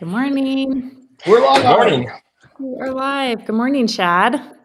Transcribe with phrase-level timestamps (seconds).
[0.00, 1.08] Good morning.
[1.26, 1.62] We're live.
[1.62, 2.10] Good morning.
[2.58, 3.44] We're live.
[3.44, 4.56] Good morning, Shad.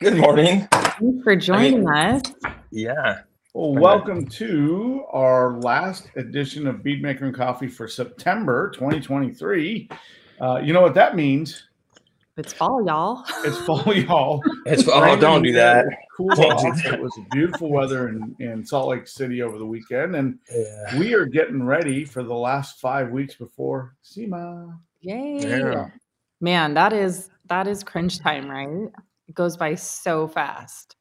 [0.00, 0.66] Good morning.
[0.72, 2.22] Thanks for joining us.
[2.70, 3.18] Yeah.
[3.52, 9.90] Well, welcome to our last edition of Beadmaker and Coffee for September 2023.
[10.40, 11.65] Uh, you know what that means?
[12.36, 13.24] It's fall, y'all.
[13.44, 14.42] It's fall, y'all.
[14.66, 15.86] It's oh, don't do that.
[16.16, 16.94] Cool Don't do that.
[16.94, 20.98] It was beautiful weather in, in Salt Lake City over the weekend, and Yeah.
[20.98, 24.78] we are getting ready for the last five weeks before SEMA.
[25.00, 25.48] Yay.
[25.48, 25.88] Yeah.
[26.40, 28.90] Man, that is that is cringe time, right?
[29.28, 30.96] It goes by so fast.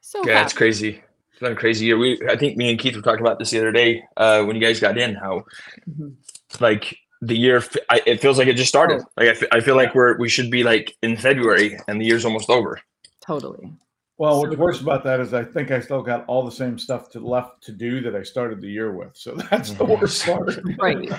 [0.00, 1.00] So Yeah, it's crazy.
[1.30, 1.96] It's been a crazy year.
[1.98, 4.56] We I think me and Keith were talking about this the other day uh, when
[4.56, 5.14] you guys got in.
[5.14, 5.44] How
[5.88, 6.14] Mhm.
[6.60, 9.00] like the year f- I, it feels like it just started.
[9.00, 9.10] Oh.
[9.16, 12.50] Like I feel like we're we should be like in February and the year's almost
[12.50, 12.80] over.
[13.20, 13.72] Totally.
[14.18, 17.10] Well, what's worse about that is I think I still got all the same stuff
[17.10, 19.16] to left to do that I started the year with.
[19.16, 20.00] So that's the mm-hmm.
[20.00, 20.58] worst part.
[20.78, 21.10] Right.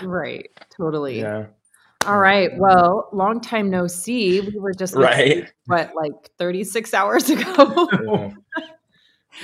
[0.02, 0.50] Right.
[0.70, 1.20] Totally.
[1.20, 1.46] Yeah.
[2.06, 2.50] All right.
[2.58, 4.40] Well, long time no see.
[4.40, 5.50] We were just Right.
[5.66, 8.32] what like 36 hours ago.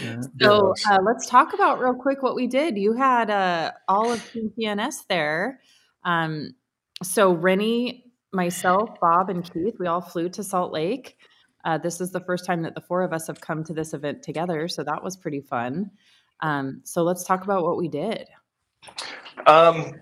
[0.00, 0.20] Yeah.
[0.40, 2.78] So uh, let's talk about real quick what we did.
[2.78, 5.60] You had uh, all of Team PNS there.
[6.04, 6.54] Um,
[7.02, 11.16] so Rennie, myself, Bob, and Keith, we all flew to Salt Lake.
[11.64, 13.94] Uh, this is the first time that the four of us have come to this
[13.94, 15.90] event together, so that was pretty fun.
[16.40, 18.26] Um, so let's talk about what we did.
[19.46, 19.92] Um,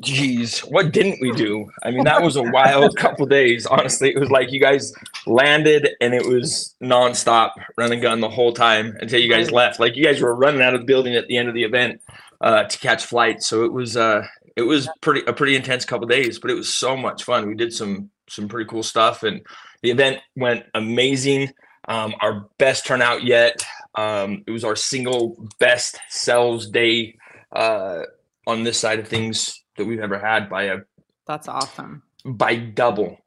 [0.00, 1.70] geez, what didn't we do?
[1.82, 3.66] I mean, that was a wild couple days.
[3.66, 4.92] Honestly, it was like you guys
[5.26, 9.80] landed and it was nonstop run and gun the whole time until you guys left.
[9.80, 12.00] Like you guys were running out of the building at the end of the event
[12.40, 13.42] uh, to catch flight.
[13.42, 16.72] So it was uh, it was pretty a pretty intense couple days, but it was
[16.72, 17.46] so much fun.
[17.46, 19.42] We did some some pretty cool stuff, and
[19.82, 21.52] the event went amazing.
[21.88, 23.64] Um, our best turnout yet.
[23.94, 27.18] Um, it was our single best sales day
[27.50, 28.02] uh,
[28.46, 30.78] on this side of things that we've ever had by a
[31.26, 32.02] That's awesome.
[32.24, 33.18] by double.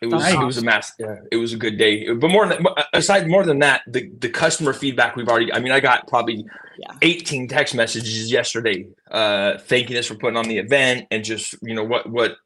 [0.00, 0.92] It was That's it was a mass.
[0.98, 2.12] Yeah, it was a good day.
[2.12, 5.52] But more than aside more than that, the the customer feedback we've already.
[5.52, 6.44] I mean, I got probably
[6.78, 6.92] Yeah.
[7.02, 11.74] 18 text messages yesterday, uh, thanking us for putting on the event and just you
[11.74, 12.36] know what what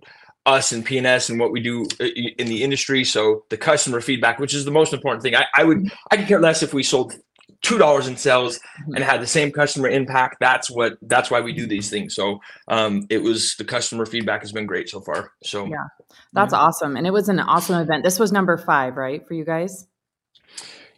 [0.47, 3.05] us and PNS and what we do i- in the industry.
[3.05, 5.35] So the customer feedback, which is the most important thing.
[5.35, 7.15] I, I would I could care less if we sold
[7.63, 10.37] two dollars in sales and had the same customer impact.
[10.41, 12.15] That's what that's why we do these things.
[12.15, 15.33] So um, it was the customer feedback has been great so far.
[15.43, 15.87] So Yeah.
[16.33, 16.97] That's awesome.
[16.97, 18.05] And it was an awesome event.
[18.05, 19.87] This was number five, right, for you guys?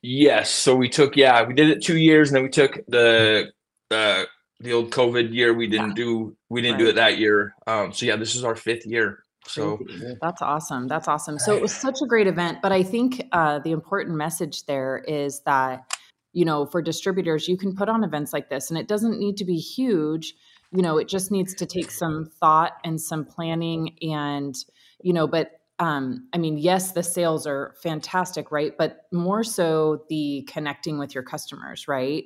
[0.03, 0.51] Yes.
[0.51, 3.53] So we took, yeah, we did it two years, and then we took the
[3.91, 4.25] uh,
[4.61, 5.53] the old COVID year.
[5.55, 7.55] We didn't do we didn't do it that year.
[7.67, 9.23] Um, so yeah, this is our fifth year.
[9.47, 9.81] So
[10.21, 10.87] that's awesome.
[10.87, 11.39] That's awesome.
[11.39, 12.59] So it was such a great event.
[12.63, 15.85] But I think uh, the important message there is that,
[16.33, 19.37] you know, for distributors, you can put on events like this and it doesn't need
[19.39, 20.35] to be huge.
[20.73, 24.55] You know, it just needs to take some thought and some planning and,
[25.03, 28.73] you know, but um, I mean, yes, the sales are fantastic, right?
[28.77, 32.25] But more so the connecting with your customers, right?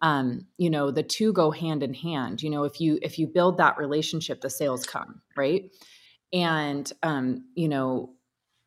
[0.00, 2.42] Um, you know, the two go hand in hand.
[2.42, 5.70] You know, if you if you build that relationship, the sales come, right?
[6.34, 8.10] and um, you know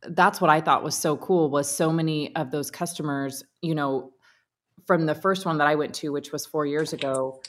[0.09, 4.11] that's what i thought was so cool was so many of those customers you know
[4.85, 7.41] from the first one that i went to which was four years ago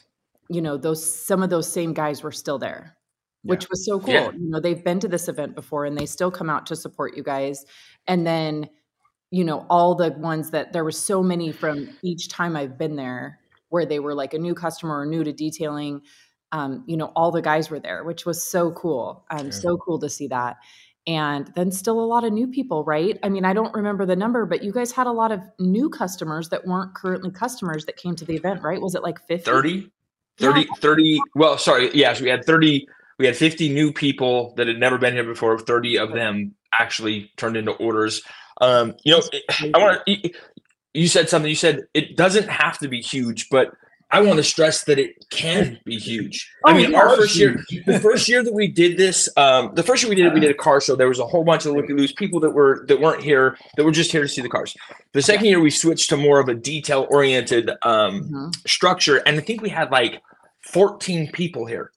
[0.49, 2.97] you know those some of those same guys were still there
[3.45, 4.31] which was so cool Yeah.
[4.33, 7.17] you know they've been to this event before and they still come out to support
[7.17, 7.65] you guys
[8.07, 8.69] and then
[9.31, 12.97] you know all the ones that there were so many from each time i've been
[12.97, 16.01] there where they were like a new customer or new to detailing
[16.51, 19.27] um, you know, all the guys were there, which was so cool.
[19.31, 19.51] Um, Yeah.
[19.51, 20.57] so cool to see that.
[21.09, 23.19] And then still a lot of new people, right?
[23.23, 25.89] I mean, I don't remember the number, but you guys had a lot of new
[25.89, 28.79] customers that weren't currently customers that came to the event, right?
[28.79, 29.51] Was it like 50?
[29.51, 29.91] 30,
[30.39, 31.91] 30, 30 Well, sorry.
[31.95, 32.87] Yes, we had 30.
[33.19, 35.59] We had 50 new people that had never been here before.
[35.59, 38.23] 30 of them actually turned into orders.
[38.61, 39.23] Um, you know,
[39.75, 40.31] I want to.
[40.93, 41.49] You said something.
[41.49, 43.73] You said it doesn't have to be huge, but
[44.11, 46.51] I want to stress that it can be huge.
[46.65, 49.83] I Oh, mean, our first year, the first year that we did this, um, the
[49.83, 50.97] first year we did it, we did a car show.
[50.97, 53.85] There was a whole bunch of looky loose people that were that weren't here that
[53.85, 54.75] were just here to see the cars.
[55.13, 59.37] The second year we switched to more of a detail oriented um, Mhm, structure, and
[59.39, 60.23] I think we had like
[60.73, 61.91] 14 people here.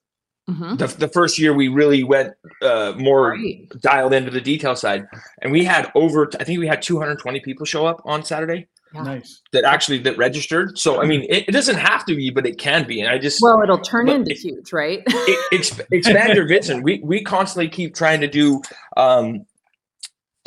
[0.50, 0.76] mhm.
[0.76, 3.66] The, the first year we really went uh, more Right.
[3.80, 5.06] dialed into the detail side,
[5.40, 9.02] and we had over I think we had 220 people show up on Saturday Yeah.
[9.02, 9.40] Nice.
[9.52, 10.78] that actually that registered.
[10.78, 13.00] So I mean, it, it doesn't have to be, but it can be.
[13.00, 15.02] And I just Well, it'll turn into it- huge, right?
[15.06, 16.82] it, exp- expand your vision.
[16.82, 18.60] We we constantly keep trying to do
[18.96, 19.46] um,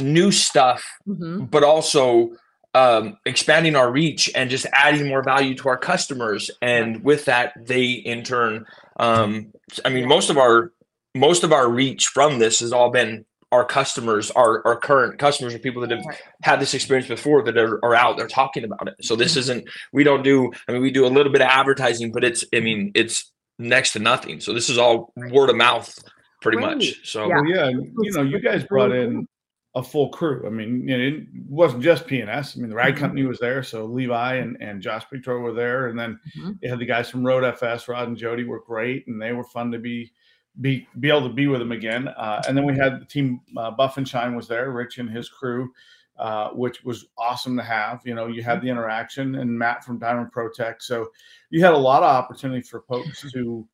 [0.01, 1.49] new stuff, Mhm.
[1.49, 2.31] but also
[2.73, 6.51] um, expanding our reach and just adding more value to our customers.
[6.61, 8.65] And with that, they in turn,
[8.97, 9.53] um,
[9.85, 10.71] I mean, most of our
[11.15, 15.53] most of our reach from this has all been our customers, our, our current customers
[15.53, 16.03] or people that have
[16.41, 18.95] had this experience before that are, are out there talking about it.
[19.01, 19.39] So this mm-hmm.
[19.39, 22.43] isn't, we don't do, I mean, we do a little bit of advertising, but it's,
[22.53, 24.39] I mean, it's next to nothing.
[24.41, 25.97] So this is all word of mouth
[26.41, 26.77] pretty right.
[26.77, 27.09] much.
[27.09, 27.35] So yeah.
[27.35, 29.27] Well, yeah, you know, you guys brought in
[29.75, 30.45] a full crew.
[30.45, 32.57] I mean, it wasn't just PNS.
[32.57, 33.01] I mean, the ride mm-hmm.
[33.01, 36.51] company was there, so Levi and, and Josh Petro were there, and then mm-hmm.
[36.61, 39.43] you had the guys from Road FS, Rod and Jody were great, and they were
[39.43, 40.13] fun to be
[40.61, 42.07] be be able to be with them again.
[42.07, 45.09] Uh, and then we had the team uh, Buff and Shine was there, Rich and
[45.09, 45.71] his crew,
[46.17, 48.01] uh, which was awesome to have.
[48.05, 51.09] You know, you had the interaction, and Matt from Diamond Protect, so
[51.49, 53.67] you had a lot of opportunity for folks to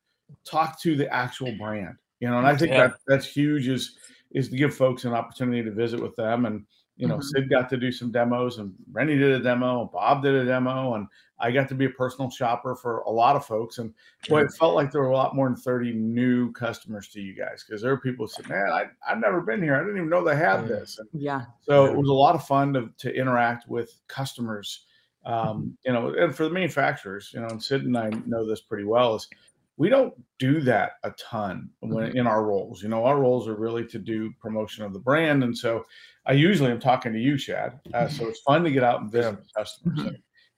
[0.44, 1.96] talk to the actual brand.
[2.20, 2.88] You know, and I think yeah.
[2.88, 3.68] that that's huge.
[3.68, 3.96] Is
[4.34, 6.46] is to give folks an opportunity to visit with them.
[6.46, 6.64] And,
[6.96, 7.40] you know, mm-hmm.
[7.40, 10.94] Sid got to do some demos and Rennie did a demo, Bob did a demo,
[10.94, 11.06] and
[11.42, 13.78] I got to be a personal shopper for a lot of folks.
[13.78, 13.92] And
[14.28, 17.34] boy, it felt like there were a lot more than 30 new customers to you
[17.34, 19.74] guys because there were people who said, Man, I, I've never been here.
[19.74, 20.98] I didn't even know they had this.
[20.98, 21.46] And yeah.
[21.62, 24.86] So it was a lot of fun to, to interact with customers.
[25.26, 28.60] Um, you know, and for the manufacturers, you know, and Sid and I know this
[28.60, 29.28] pretty well is
[29.76, 32.18] we don't do that a ton when mm-hmm.
[32.18, 32.82] in our roles.
[32.82, 35.86] You know, our roles are really to do promotion of the brand, and so
[36.26, 37.80] I usually am talking to you, Shad.
[37.92, 40.16] Uh, so it's fun to get out and visit customers.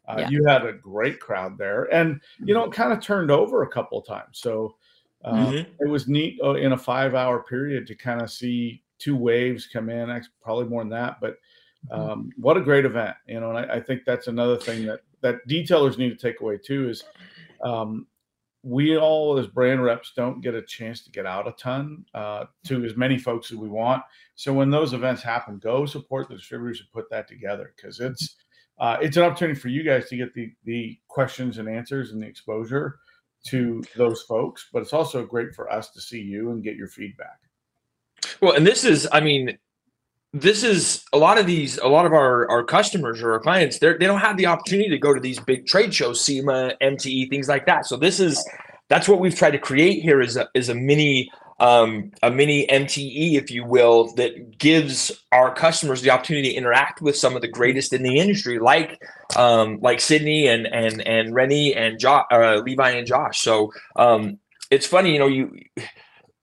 [0.09, 0.19] Mm-hmm.
[0.19, 0.29] uh, yeah.
[0.29, 3.69] You had a great crowd there, and you know, it kind of turned over a
[3.69, 4.39] couple of times.
[4.39, 4.77] So
[5.25, 5.73] uh, mm-hmm.
[5.81, 9.89] it was neat uh, in a five-hour period to kind of see two waves come
[9.89, 10.23] in.
[10.43, 11.39] Probably more than that, but
[11.91, 12.11] mm-hmm.
[12.11, 13.17] um, what a great event!
[13.27, 16.41] You know, and I, I, think that's another thing that that detailers need to take
[16.41, 17.05] away too is.
[17.63, 18.07] Um,
[18.65, 22.47] we all as brand reps don't get a chance to get out a ton uh,
[22.65, 24.03] to as many folks as we want.
[24.37, 28.37] So when those events happen, go support the distributors who put that together because it's
[28.79, 32.23] uh, it's an opportunity for you guys to get the the questions and answers and
[32.23, 32.99] the exposure
[33.47, 34.69] to those folks.
[34.73, 37.39] But it's also great for us to see you and get your feedback.
[38.41, 39.59] Well, and this is, I mean,
[40.35, 43.79] this is a lot of these a lot of our our customers or our clients
[43.79, 47.31] they they don't have the opportunity to go to these big trade shows SEMA MTE
[47.31, 48.45] things like that so this is
[48.89, 51.31] that's what we've tried to create here is a is a mini
[51.61, 57.01] um, a mini MTE, if you will, that gives our customers the opportunity to interact
[57.01, 59.01] with some of the greatest in the industry, like
[59.37, 63.41] um, like Sydni and and and Rennie and jo- uh, Levi and Josh.
[63.41, 64.39] So um,
[64.71, 65.57] it's funny, you know, you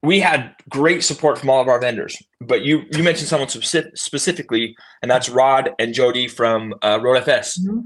[0.04, 4.76] we had great support from all of our vendors, but you you mentioned someone specifically,
[5.02, 7.60] and that's Rod and Jody from uh, Road FS.
[7.60, 7.80] Mm-hmm.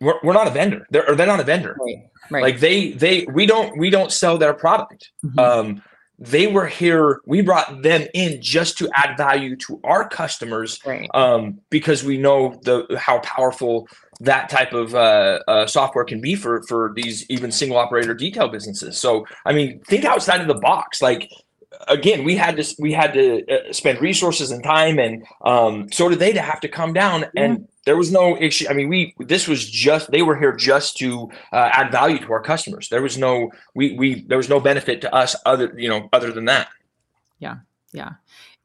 [0.00, 0.86] We're, we're not a vendor.
[0.90, 1.76] They're or they're not a vendor.
[1.80, 2.08] Right.
[2.30, 2.42] Right.
[2.42, 5.10] Like they they we don't we don't sell their product.
[5.24, 5.38] Mm-hmm.
[5.38, 5.82] Um,
[6.22, 7.20] they were here.
[7.26, 11.10] We brought them in just to add value to our customers, right.
[11.14, 13.88] um, because we know the how powerful
[14.20, 18.48] that type of uh, uh, software can be for for these even single operator detail
[18.48, 18.98] businesses.
[18.98, 21.02] So, I mean, think outside of the box.
[21.02, 21.28] Like
[21.88, 26.08] again, we had to we had to uh, spend resources and time, and um, so
[26.08, 27.26] did they to have to come down.
[27.36, 28.66] And there was no issue.
[28.68, 32.32] I mean, we this was just they were here just to uh, add value to
[32.32, 32.88] our customers.
[32.88, 36.32] There was no we we there was no benefit to us other you know other
[36.32, 36.68] than that.
[37.38, 37.56] Yeah,
[37.92, 38.10] yeah.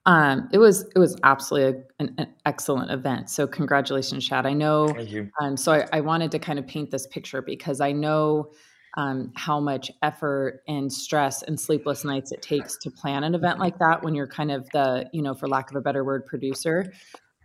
[0.06, 3.30] Um, it was it was absolutely a, an, an, excellent event.
[3.30, 4.46] So congratulations, Shad.
[4.46, 4.88] I know.
[4.88, 5.30] Thank you.
[5.42, 8.52] Um, so I, I wanted to kind of paint this picture because I know
[8.98, 13.60] um, how much effort and stress and sleepless nights it takes to plan an event
[13.60, 16.26] like that when you're kind of the, you know, for lack of a better word,
[16.26, 16.92] producer.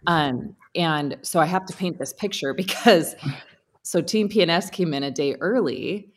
[0.06, 3.14] Um, and so I have to paint this picture because
[3.82, 6.12] so Team PNS came in a day early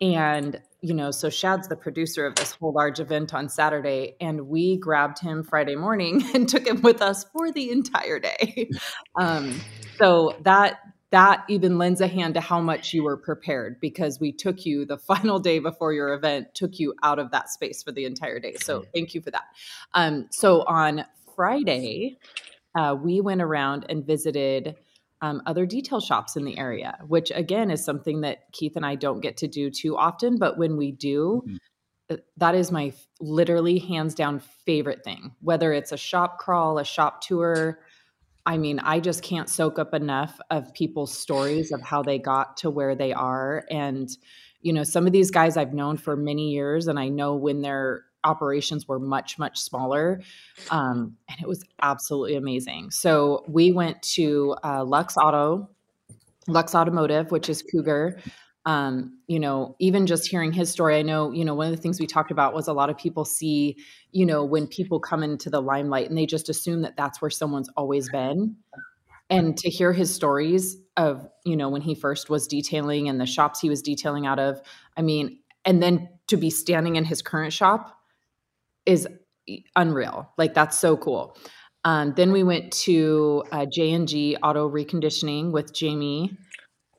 [0.00, 4.48] and you know, so Shad's the producer of this whole large event on Saturday, and
[4.48, 8.68] we grabbed him Friday morning and took him with us for the entire day.
[9.14, 9.60] Um,
[9.98, 14.32] so that that even lends a hand to how much you were prepared because we
[14.32, 17.92] took you the final day before your event, took you out of that space for
[17.92, 18.54] the entire day.
[18.54, 19.44] So thank you for that.
[19.92, 21.04] Um, so on
[21.36, 22.16] Friday,
[22.74, 24.76] uh, we went around and visited
[25.20, 28.96] um, other detail shops in the area, which again is something that Keith and I
[28.96, 30.38] don't get to do too often.
[30.38, 31.56] But when we do, mm-hmm.
[32.10, 36.84] Uh, that is my literally hands down favorite thing, whether it's a shop crawl, a
[36.84, 37.78] shop tour
[38.44, 42.56] I mean, I just can't soak up enough of people's stories of how they got
[42.58, 43.64] to where they are.
[43.70, 44.10] And,
[44.60, 47.62] you know, some of these guys I've known for many years, and I know when
[47.62, 50.20] their operations were much, much smaller.
[50.70, 52.90] Um, and it was absolutely amazing.
[52.90, 55.68] So we went to uh, Lux Auto,
[56.48, 58.18] Lux Automotive, which is Cougar
[58.64, 61.82] um, you know, even just hearing his story, I know, you know, one of the
[61.82, 63.76] things we talked about was a lot of people see,
[64.12, 67.30] you know, when people come into the limelight and they just assume that that's where
[67.30, 68.56] someone's always been.
[69.28, 73.26] And to hear his stories of, you know, when he first was detailing and the
[73.26, 74.60] shops he was detailing out of,
[74.96, 77.98] I mean, and then to be standing in his current shop
[78.86, 79.06] is
[79.76, 80.32] unreal.
[80.38, 81.36] Like that's so cool.
[81.84, 86.36] Um, then we went to uh, J and G Auto Reconditioning with Jamie.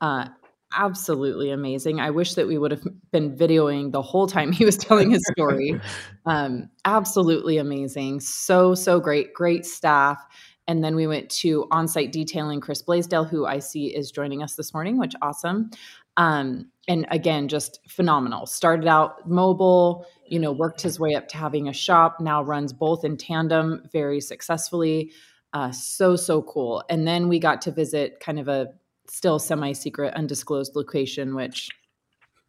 [0.02, 0.28] Uh,
[0.76, 2.00] absolutely amazing.
[2.00, 5.26] I wish that we would have been videoing the whole time he was telling his
[5.32, 5.80] story.
[6.26, 8.20] um, absolutely amazing.
[8.20, 9.34] So, so great.
[9.34, 10.22] Great staff.
[10.68, 14.56] And then we went to on-site detailing Chris Blaisdell, who I see is joining us
[14.56, 15.72] this morning, which awesome.
[16.16, 18.46] Um, and again, just phenomenal.
[18.46, 22.74] Started out mobile, you know, worked his way up to having a shop, now runs
[22.74, 25.12] both in tandem very successfully.
[25.54, 26.84] Uh, so, so cool.
[26.90, 28.68] And then we got to visit kind of a
[29.08, 31.70] still semi secret, undisclosed location, which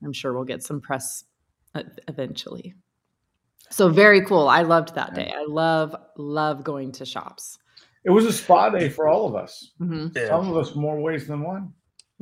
[0.03, 1.25] I'm sure we'll get some press
[2.09, 2.75] eventually.
[3.71, 4.49] So very cool.
[4.49, 5.33] I loved that day.
[5.37, 7.59] I love, love going to shops.
[8.05, 9.73] It was a spa day for all of us.
[9.81, 10.17] Mm-hmm.
[10.17, 10.29] Yeah.
[10.29, 11.73] Some of us more ways than one.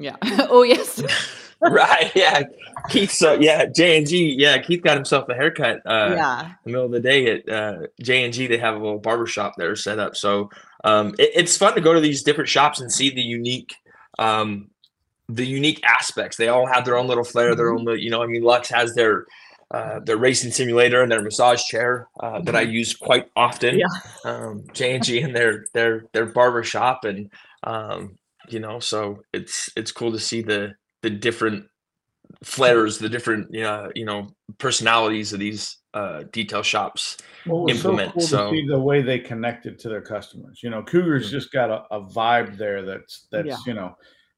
[0.02, 0.16] Yeah.
[0.22, 1.02] oh yes.
[1.60, 2.10] right.
[2.14, 2.42] Yeah.
[2.88, 3.10] Keith.
[3.10, 4.34] So yeah, J and G.
[4.38, 5.80] Yeah, Keith got himself a haircut.
[5.84, 6.40] Uh, yeah.
[6.44, 8.98] In the middle of the day at uh, J and G, they have a little
[8.98, 10.16] barber shop there set up.
[10.16, 10.50] So
[10.84, 13.74] um, it, it's fun to go to these different shops and see the unique
[14.18, 14.70] um,
[15.28, 16.36] the unique aspects.
[16.36, 17.88] They all have their own little flair, their mm-hmm.
[17.88, 19.26] own, you know, I mean, Lux has their,
[19.70, 22.72] uh, their racing simulator and their massage chair uh, that I mm-hmm.
[22.72, 23.78] use quite often.
[23.78, 23.86] Yeah.
[24.24, 27.04] Um, J&G and their, their, their barber shop.
[27.04, 27.30] And,
[27.62, 28.18] um,
[28.48, 31.64] you know, so it's, it's cool to see the, the different
[32.44, 38.10] flares, the different, you know, you know, personalities of these uh, detail shops well, implement.
[38.12, 40.60] So, cool so see the way they connected to their customers.
[40.62, 41.32] You know, Cougar's mm-hmm.
[41.32, 43.56] just got a, a, vibe there that's that's yeah.
[43.66, 43.94] you know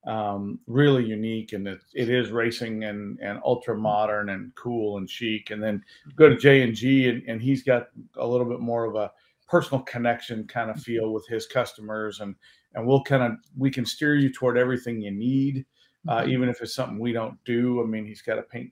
[0.07, 5.09] um, really unique and it, it is racing and, and ultra modern and cool and
[5.09, 5.51] chic.
[5.51, 5.83] And then
[6.17, 9.11] go to J and G and he's got a little bit more of a
[9.49, 12.35] personal connection kind of feel with his customers and
[12.75, 15.65] and we'll kind of we can steer you toward everything you need,
[16.09, 16.31] uh, mm-hmm.
[16.31, 17.83] even if it's something we don't do.
[17.83, 18.71] I mean, he's got a paint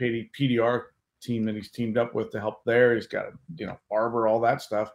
[0.00, 0.82] PD, PDR
[1.20, 2.94] team that he's teamed up with to help there.
[2.94, 4.90] He's got a you know barber, all that stuff.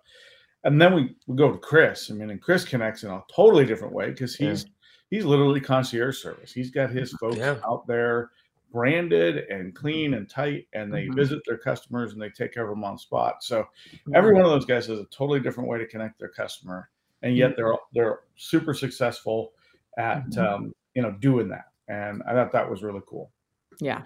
[0.65, 2.11] And then we, we go to Chris.
[2.11, 4.69] I mean, and Chris connects in a totally different way because he's yeah
[5.09, 6.51] he's literally concierge service.
[6.51, 7.55] He's got his folks yeah.
[7.67, 8.31] out there
[8.71, 11.15] branded and clean and tight, and they mm-hmm.
[11.15, 13.43] visit their customers and they take care of them on spot.
[13.43, 13.65] So
[14.13, 16.89] every one of those guys has a totally different way to connect their customer,
[17.21, 19.51] and yet they're they're super successful
[19.97, 20.41] at mm-hmm.
[20.41, 21.65] um, you know doing that.
[21.88, 23.31] And I thought that was really cool.
[23.79, 24.03] Yeah,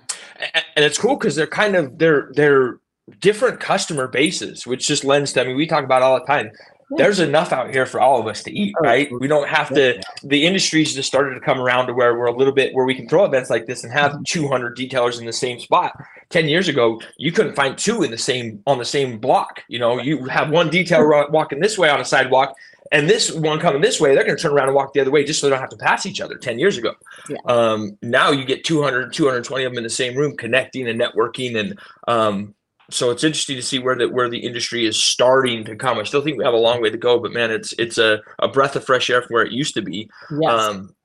[0.76, 2.80] and it's cool because they're kind of they're they're
[3.20, 5.42] different customer bases, which just lends to.
[5.42, 6.52] I mean, we talk about all the time
[6.98, 9.10] there's enough out here for all of us to eat, oh, right?
[9.20, 10.02] We don't have to.
[10.24, 12.96] The industry's just started to come around to where we're a little bit where we
[12.96, 14.24] can throw events like this and have mm-hmm.
[14.24, 15.94] 200 detailers in the same spot.
[16.30, 19.64] Ten years ago, you couldn't find two in the same on the same block.
[19.68, 22.56] You know, you have one detailer walking this way on a sidewalk,
[22.94, 24.14] and this one coming this way.
[24.14, 25.70] They're going to turn around and walk the other way just so they don't have
[25.72, 26.38] to pass each other.
[26.38, 26.94] Ten years ago,
[27.28, 27.38] yeah.
[27.46, 31.60] um, now you get 200, 220 of them in the same room, connecting and networking,
[31.60, 32.54] and um,
[32.92, 35.98] so it's interesting to see where the where the industry is starting to come.
[35.98, 38.22] I still think we have a long way to go, but man, it's it's a,
[38.40, 40.10] a breath of fresh air from where it used to be.
[40.40, 40.52] Yes.
[40.52, 40.96] Um,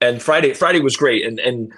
[0.00, 1.72] and Friday Friday was great, and and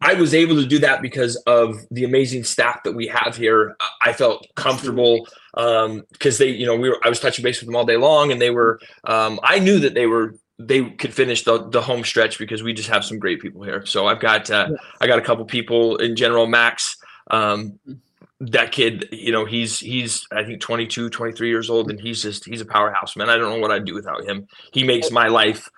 [0.00, 3.76] I was able to do that because of the amazing staff that we have here.
[4.00, 6.04] I felt comfortable because um,
[6.38, 8.40] they, you know, we were I was touching base with them all day long, and
[8.40, 8.80] they were.
[9.04, 12.74] Um, I knew that they were they could finish the, the home stretch because we
[12.74, 13.84] just have some great people here.
[13.86, 16.46] So I've got uh, I got a couple people in general.
[16.46, 16.96] Max.
[17.30, 17.94] Um, mm-hmm
[18.40, 22.46] that kid, you know, he's he's I think 22, 23 years old, and he's just
[22.46, 23.28] he's a powerhouse, man.
[23.28, 24.48] I don't know what I'd do without him.
[24.72, 25.68] He makes my life.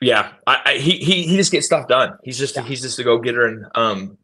[0.00, 2.16] Yeah, I, I he he he just gets stuff done.
[2.22, 2.62] He's just yeah.
[2.62, 4.18] he's just a go getter, and um,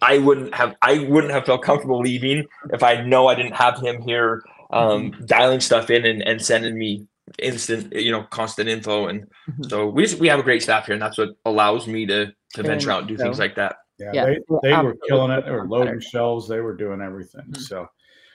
[0.00, 3.78] I wouldn't have I wouldn't have felt comfortable leaving if I know I didn't have
[3.80, 5.24] him here, um, mm-hmm.
[5.26, 7.06] dialing stuff in and and sending me
[7.38, 9.64] instant, you know, constant info, and mm-hmm.
[9.64, 12.32] so we just, we have a great staff here, and that's what allows me to
[12.54, 13.24] to venture out and do so.
[13.24, 13.76] things like that.
[13.98, 14.24] Yeah, yeah.
[14.24, 15.44] they, they were killing it.
[15.44, 16.48] They were loading shelves.
[16.48, 17.42] They were doing everything.
[17.42, 17.62] Mm-hmm.
[17.62, 17.86] So,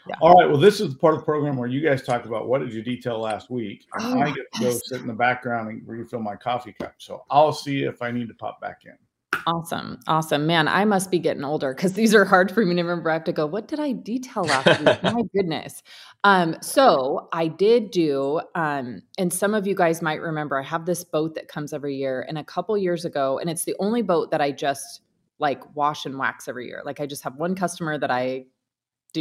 [0.07, 0.15] yeah.
[0.21, 0.49] all right.
[0.49, 2.73] Well, this is the part of the program where you guys talked about what did
[2.73, 3.85] you detail last week.
[3.99, 6.95] Oh, I get to go sit in the background and refill my coffee cup.
[6.97, 8.97] So I'll see if I need to pop back in.
[9.45, 9.99] Awesome.
[10.07, 10.45] Awesome.
[10.45, 13.09] Man, I must be getting older because these are hard for me to remember.
[13.09, 15.03] I have to go, what did I detail last week?
[15.03, 15.83] My goodness.
[16.23, 20.85] Um, so I did do, um, and some of you guys might remember, I have
[20.85, 22.25] this boat that comes every year.
[22.27, 25.01] And a couple years ago, and it's the only boat that I just
[25.39, 26.81] like wash and wax every year.
[26.83, 28.45] Like I just have one customer that I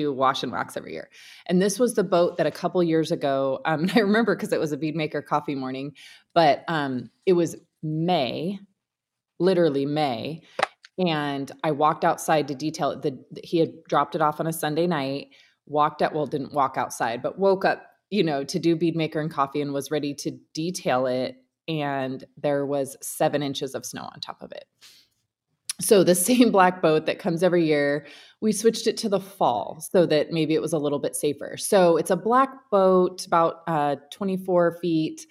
[0.00, 1.08] do wash and wax every year.
[1.46, 4.60] And this was the boat that a couple years ago, um, I remember because it
[4.60, 5.92] was a bead maker coffee morning,
[6.34, 8.58] but um, it was May,
[9.38, 10.42] literally May.
[10.98, 13.02] And I walked outside to detail it.
[13.02, 15.28] The, he had dropped it off on a Sunday night,
[15.66, 19.20] walked out, well, didn't walk outside, but woke up, you know, to do bead maker
[19.20, 21.36] and coffee and was ready to detail it.
[21.68, 24.64] And there was seven inches of snow on top of it
[25.80, 28.06] so the same black boat that comes every year,
[28.40, 31.56] we switched it to the fall so that maybe it was a little bit safer.
[31.56, 35.26] So it's a black boat, about uh, 24 feet.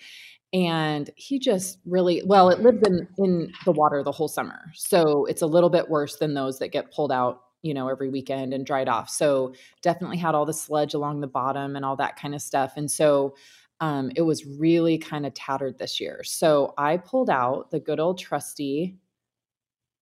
[0.53, 4.71] And he just really well, it lives in in the water the whole summer.
[4.73, 8.09] So it's a little bit worse than those that get pulled out, you know, every
[8.09, 9.09] weekend and dried off.
[9.09, 12.73] So definitely had all the sludge along the bottom and all that kind of stuff.
[12.77, 13.35] And so
[13.81, 16.21] um, it was really kind of tattered this year.
[16.23, 18.97] So I pulled out the good old trusty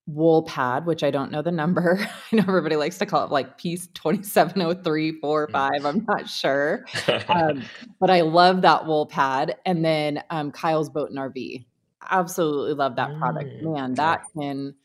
[0.05, 1.99] wool pad, which I don't know the number.
[2.31, 6.85] I know everybody likes to call it like piece 27034 I'm not sure.
[7.29, 7.63] Um,
[7.99, 9.55] but I love that wool pad.
[9.65, 11.65] And then um, Kyle's Boat and RV.
[12.09, 13.49] Absolutely love that product.
[13.63, 14.75] Mm, Man, that can,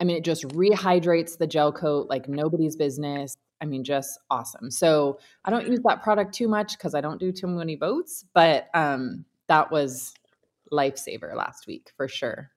[0.00, 3.36] I mean, it just rehydrates the gel coat like nobody's business.
[3.60, 4.70] I mean, just awesome.
[4.70, 8.24] So I don't use that product too much because I don't do too many boats,
[8.32, 10.14] but um, that was
[10.72, 12.51] lifesaver last week for sure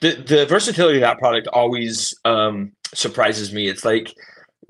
[0.00, 3.68] the the versatility of that product always um, surprises me.
[3.68, 4.14] It's like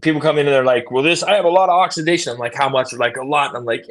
[0.03, 2.39] people come in and they're like, "Well, this I have a lot of oxidation." I'm
[2.39, 3.49] like, "How much?" like a lot.
[3.49, 3.87] And I'm like,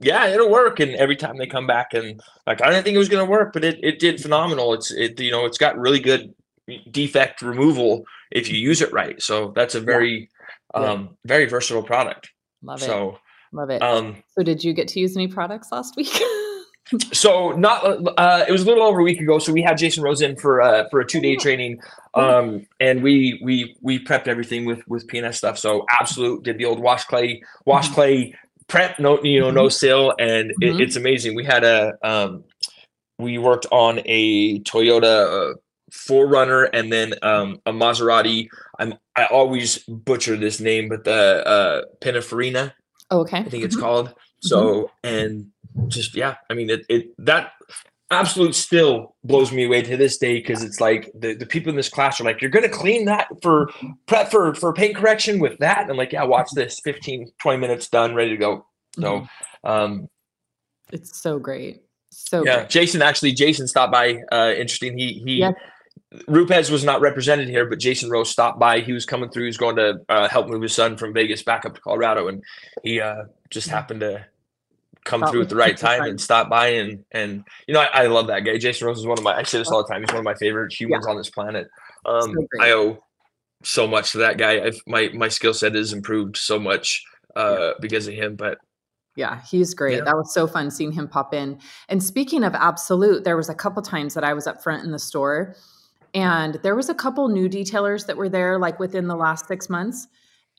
[0.00, 2.98] "Yeah, it'll work." And every time they come back and like, I didn't think it
[2.98, 4.72] was going to work, but it it did phenomenal.
[4.74, 6.34] It's it you know it's got really good
[6.90, 9.20] defect removal if you use it right.
[9.20, 10.30] So that's a very
[10.74, 10.80] yeah.
[10.80, 11.08] um yeah.
[11.24, 12.30] very versatile product.
[12.62, 12.86] Love it.
[12.86, 13.18] So
[13.52, 13.82] love it.
[13.82, 16.20] Um, so did you get to use any products last week?
[17.12, 17.84] so not
[18.18, 20.36] uh, it was a little over a week ago so we had jason rose in
[20.36, 21.80] for uh, for a two-day training
[22.14, 26.64] um, and we we we prepped everything with with pns stuff so absolute did the
[26.64, 27.94] old wash clay wash mm-hmm.
[27.94, 28.34] clay
[28.66, 29.70] prep no you know no mm-hmm.
[29.70, 30.80] seal and mm-hmm.
[30.80, 32.44] it, it's amazing we had a um,
[33.18, 35.54] we worked on a toyota uh,
[35.92, 41.82] 4Runner and then um, a maserati i'm i always butcher this name but the uh
[42.00, 42.72] pininfarina
[43.10, 43.84] okay i think it's mm-hmm.
[43.84, 45.14] called so mm-hmm.
[45.14, 45.50] and
[45.88, 47.52] just yeah, I mean it, it that
[48.10, 51.76] absolute still blows me away to this day because it's like the, the people in
[51.76, 53.70] this class are like, you're gonna clean that for
[54.06, 55.82] prep for for paint correction with that.
[55.82, 58.66] And I'm like, yeah, watch this 15, 20 minutes done, ready to go.
[58.96, 59.70] So mm-hmm.
[59.70, 60.08] um
[60.92, 61.82] it's so great.
[62.10, 62.70] So yeah, great.
[62.70, 64.22] Jason actually Jason stopped by.
[64.32, 64.98] Uh interesting.
[64.98, 65.52] He he yeah.
[66.26, 68.80] Rupes was not represented here, but Jason Rose stopped by.
[68.80, 69.44] He was coming through.
[69.44, 72.26] He was going to uh, help move his son from Vegas back up to Colorado,
[72.26, 72.42] and
[72.82, 74.26] he uh, just happened to
[75.04, 78.06] come through at the right time and stop by and and you know I, I,
[78.06, 78.58] love that guy.
[78.58, 80.02] Jason Rose is one of my I say this all the time.
[80.02, 81.10] He's one of my favorite humans yeah.
[81.10, 81.68] on this planet.
[82.04, 83.02] Um, so I owe
[83.62, 84.64] so much to that guy.
[84.64, 87.04] I've, my my skill set has improved so much
[87.36, 87.72] uh, yeah.
[87.80, 88.36] because of him.
[88.36, 88.58] But
[89.16, 89.98] yeah, he's great.
[89.98, 90.04] Yeah.
[90.04, 91.58] That was so fun seeing him pop in.
[91.88, 94.92] And speaking of absolute, there was a couple times that I was up front in
[94.92, 95.56] the store,
[96.14, 99.68] and there was a couple new detailers that were there like within the last six
[99.68, 100.06] months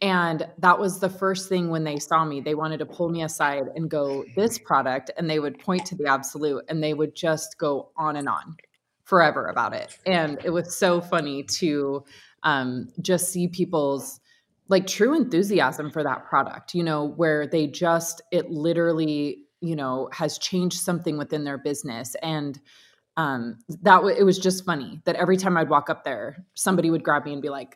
[0.02, 2.42] and that was the first thing when they saw me.
[2.42, 5.12] They wanted to pull me aside and go, This product.
[5.18, 8.58] And they would point to the absolute and they would just go on and on
[9.04, 9.96] forever about it.
[10.06, 12.04] And it was so funny to
[12.44, 14.20] um, just see people's
[14.70, 20.10] like true enthusiasm for that product, you know, where they just, it literally, you know,
[20.14, 22.16] has changed something within their business.
[22.24, 22.60] And
[23.18, 26.90] um, that w- it was just funny that every time I'd walk up there, somebody
[26.90, 27.76] would grab me and be like,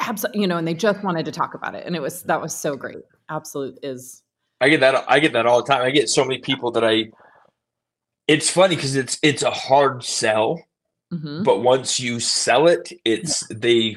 [0.00, 2.40] absolutely you know and they just wanted to talk about it and it was that
[2.40, 4.22] was so great absolute is
[4.60, 6.84] i get that i get that all the time i get so many people that
[6.84, 7.04] i
[8.26, 10.62] it's funny because it's it's a hard sell
[11.12, 11.42] mm-hmm.
[11.42, 13.56] but once you sell it it's yeah.
[13.60, 13.96] they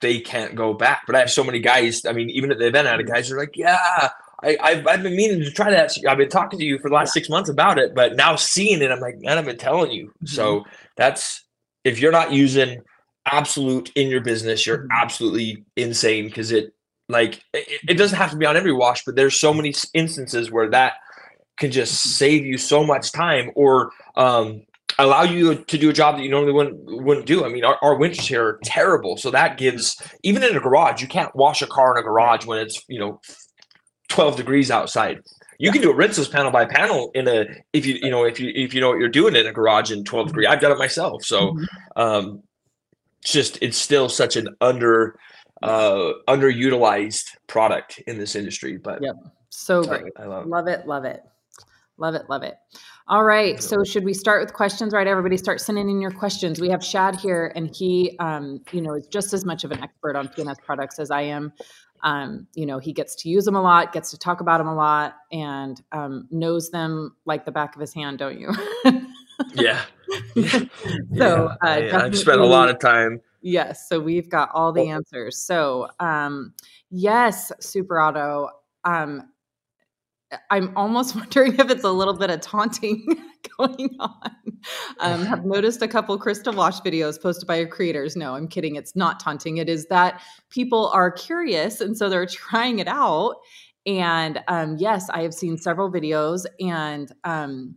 [0.00, 2.66] they can't go back but i have so many guys i mean even at the
[2.66, 4.08] event i had guys are like yeah
[4.42, 5.92] I, I've, I've been meaning to try that.
[6.06, 8.82] I've been talking to you for the last six months about it, but now seeing
[8.82, 10.08] it, I'm like, man, I've been telling you.
[10.08, 10.26] Mm-hmm.
[10.26, 11.42] So that's
[11.84, 12.82] if you're not using
[13.26, 15.02] absolute in your business, you're mm-hmm.
[15.02, 16.72] absolutely insane because it
[17.08, 20.50] like it, it, doesn't have to be on every wash, but there's so many instances
[20.50, 20.94] where that
[21.56, 22.08] can just mm-hmm.
[22.08, 24.62] save you so much time or um,
[24.98, 27.44] allow you to do a job that you normally wouldn't wouldn't do.
[27.44, 31.02] I mean, our, our winters here are terrible, so that gives even in a garage,
[31.02, 33.20] you can't wash a car in a garage when it's you know
[34.08, 35.20] 12 degrees outside.
[35.58, 38.38] You can do a rinseless panel by panel in a if you you know if
[38.38, 40.46] you if you know what you're doing in a garage in 12 degree.
[40.46, 41.24] I've done it myself.
[41.24, 41.64] So mm-hmm.
[42.00, 42.42] um,
[43.24, 45.18] just it's still such an under
[45.62, 49.14] uh underutilized product in this industry but yep.
[49.48, 50.12] So great.
[50.18, 51.22] I, I love, love it love it.
[51.98, 52.56] Love it love it.
[53.08, 55.06] All right so should we start with questions right?
[55.06, 56.60] Everybody start sending in your questions.
[56.60, 59.82] We have shad here and he um you know is just as much of an
[59.82, 61.52] expert on pns products as i am.
[62.02, 64.68] Um, you know, he gets to use them a lot, gets to talk about them
[64.68, 68.52] a lot, and um, knows them like the back of his hand, don't you?
[69.54, 69.82] yeah.
[71.16, 73.20] so uh, I, I've spent a lot of time.
[73.42, 73.88] Yes.
[73.88, 74.90] So we've got all the oh.
[74.90, 75.38] answers.
[75.38, 76.52] So um,
[76.90, 78.50] yes, Super Auto.
[78.84, 79.30] Um,
[80.50, 83.06] I'm almost wondering if it's a little bit of taunting
[83.58, 84.32] going on.
[84.98, 88.16] Um, have noticed a couple crystal wash videos posted by your creators.
[88.16, 88.76] No, I'm kidding.
[88.76, 89.58] It's not taunting.
[89.58, 93.36] It is that people are curious and so they're trying it out.
[93.86, 97.76] And um, yes, I have seen several videos and um,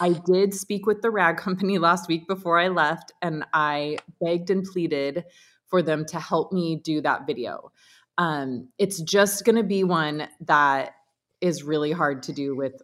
[0.00, 4.50] I did speak with the rag company last week before I left, and I begged
[4.50, 5.24] and pleaded
[5.66, 7.72] for them to help me do that video.
[8.16, 10.94] Um, it's just going to be one that
[11.40, 12.74] is really hard to do with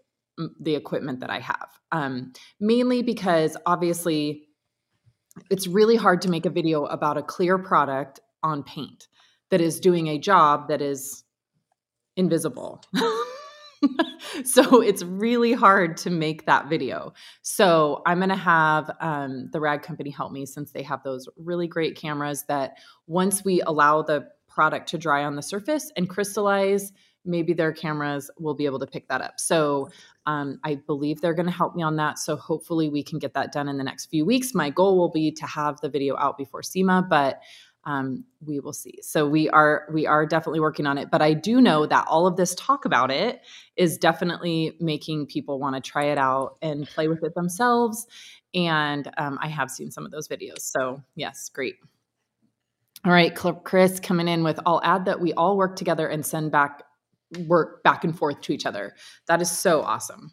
[0.61, 4.48] the equipment that I have, um, mainly because obviously
[5.50, 9.09] it's really hard to make a video about a clear product on paint
[9.50, 11.24] that is doing a job that is
[12.16, 12.83] invisible.
[14.44, 17.12] so it's really hard to make that video.
[17.42, 21.29] So I'm going to have um, the Rag Company help me since they have those
[21.37, 26.09] really great cameras that once we allow the product to dry on the surface and
[26.09, 26.92] crystallize,
[27.25, 29.40] maybe their cameras will be able to pick that up.
[29.40, 29.88] So
[30.27, 32.18] um, I believe they're going to help me on that.
[32.18, 34.55] So hopefully we can get that done in the next few weeks.
[34.55, 37.40] My goal will be to have the video out before SEMA, but
[37.87, 38.99] um, we will see.
[39.03, 41.11] So we are we are definitely working on it.
[41.11, 43.40] But I do know that all of this talk about it
[43.77, 48.07] is definitely making people want to try it out and play with it themselves.
[48.55, 50.61] And um, I have seen some of those videos.
[50.61, 51.77] So yes, great.
[53.05, 56.53] All right, Chris coming in with I'll add that we all work together and send
[56.53, 56.83] back
[57.47, 58.94] work back and forth to each other.
[59.27, 60.33] That is so awesome.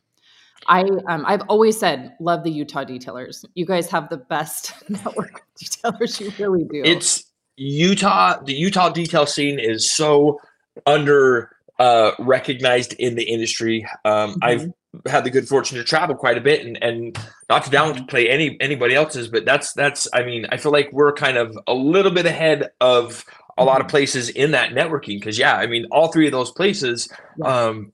[0.67, 3.43] I um, I've always said love the Utah detailers.
[3.55, 6.19] You guys have the best network of detailers.
[6.19, 6.81] You really do.
[6.85, 7.30] It's
[7.61, 10.41] Utah, the Utah detail scene is so
[10.87, 13.85] under uh, recognized in the industry.
[14.03, 14.43] Um, mm-hmm.
[14.43, 14.73] I've
[15.05, 17.17] had the good fortune to travel quite a bit and, and
[17.49, 21.13] not to downplay any anybody else's, but that's that's I mean, I feel like we're
[21.13, 23.23] kind of a little bit ahead of
[23.59, 23.91] a lot of mm-hmm.
[23.91, 27.09] places in that networking because yeah, I mean all three of those places
[27.43, 27.93] um,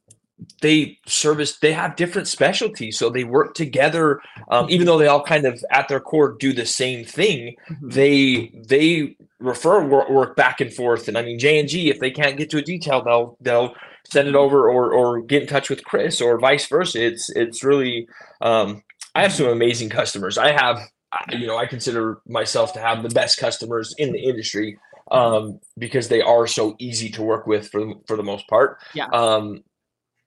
[0.62, 5.24] they service they have different specialties so they work together um, even though they all
[5.24, 7.90] kind of at their core do the same thing mm-hmm.
[7.90, 12.38] they they refer work, work back and forth and i mean j&g if they can't
[12.38, 13.74] get to a detail they'll they'll
[14.06, 17.64] send it over or or get in touch with chris or vice versa it's it's
[17.64, 18.08] really
[18.42, 18.84] um,
[19.16, 20.80] i have some amazing customers i have
[21.32, 24.78] you know i consider myself to have the best customers in the industry
[25.12, 28.78] um, because they are so easy to work with for for the most part.
[28.94, 29.08] Yeah.
[29.08, 29.64] Um,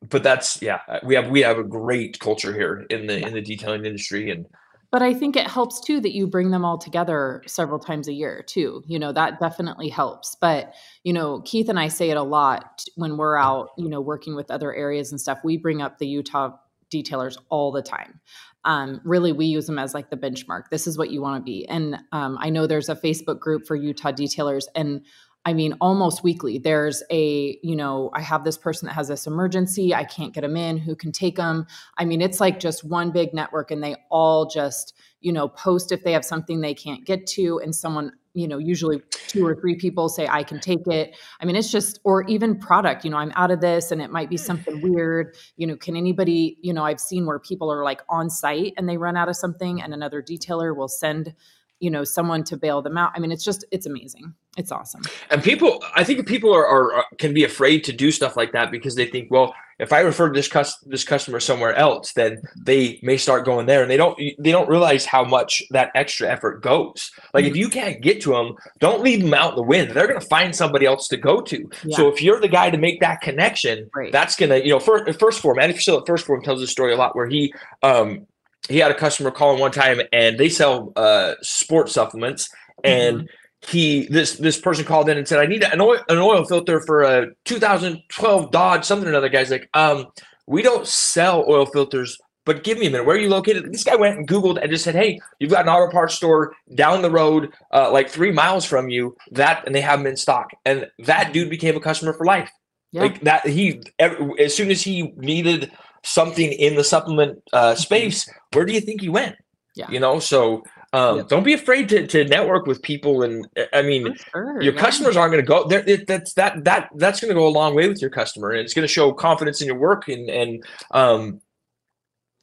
[0.08, 3.34] but that's yeah uh, we have we have a great culture here in the in
[3.34, 4.46] the detailing industry and
[4.90, 8.12] but i think it helps too that you bring them all together several times a
[8.12, 10.36] year too you know that definitely helps.
[10.40, 14.00] But you know keith and i say it a lot when we're out you know
[14.00, 16.56] working with other areas and stuff we bring up the utah
[16.92, 18.20] detailers all the time.
[18.64, 20.64] Um, really we use them as like the benchmark.
[20.70, 21.66] This is what you want to be.
[21.68, 25.02] And um, i know there's a facebook group for utah detailers and
[25.46, 29.26] I mean, almost weekly, there's a, you know, I have this person that has this
[29.26, 29.94] emergency.
[29.94, 30.76] I can't get them in.
[30.76, 31.66] Who can take them?
[31.96, 35.92] I mean, it's like just one big network and they all just, you know, post
[35.92, 37.58] if they have something they can't get to.
[37.64, 41.16] And someone, you know, usually two or three people say, I can take it.
[41.40, 44.10] I mean, it's just, or even product, you know, I'm out of this and it
[44.10, 44.82] might be something mm.
[44.82, 45.36] weird.
[45.56, 48.86] You know, can anybody, you know, I've seen where people are like on site and
[48.86, 51.34] they run out of something and another detailer will send
[51.80, 55.02] you know someone to bail them out i mean it's just it's amazing it's awesome
[55.30, 58.52] and people i think people are, are, are can be afraid to do stuff like
[58.52, 62.40] that because they think well if i refer this cus- this customer somewhere else then
[62.62, 66.28] they may start going there and they don't they don't realize how much that extra
[66.28, 67.50] effort goes like mm-hmm.
[67.50, 70.20] if you can't get to them don't leave them out in the wind they're going
[70.20, 71.96] to find somebody else to go to yeah.
[71.96, 74.12] so if you're the guy to make that connection right.
[74.12, 76.66] that's going to you know first, 1st Phorm andy still at 1st Phorm tells a
[76.66, 78.26] story a lot where he um
[78.68, 82.48] he had a customer call him one time and they sell uh, sports supplements
[82.84, 83.70] and mm-hmm.
[83.70, 86.80] he this this person called in and said i need an oil, an oil filter
[86.80, 89.28] for a 2012 dodge something or another.
[89.28, 90.06] Guy's like um
[90.46, 93.04] we don't sell oil filters but give me a minute.
[93.04, 93.70] Where are you located?
[93.70, 96.54] This guy went and googled and just said hey you've got an auto parts store
[96.74, 100.16] down the road uh, like three miles from you that and they have them in
[100.16, 100.50] stock.
[100.64, 102.50] And that dude became a customer for life.
[102.92, 103.02] Yeah.
[103.02, 105.70] like that he as soon as he needed
[106.04, 107.78] something in the supplement uh, mm-hmm.
[107.78, 109.36] space, where do you think you went?
[109.76, 109.90] Yeah.
[109.90, 111.22] You know, so um, yeah.
[111.28, 113.22] don't be afraid to, to network with people.
[113.22, 114.80] And I mean, sure, your yeah.
[114.80, 115.82] customers aren't going to go there.
[116.06, 118.74] That's that, that, that's going to go a long way with your customer and it's
[118.74, 121.40] going to show confidence in your work and, and, um,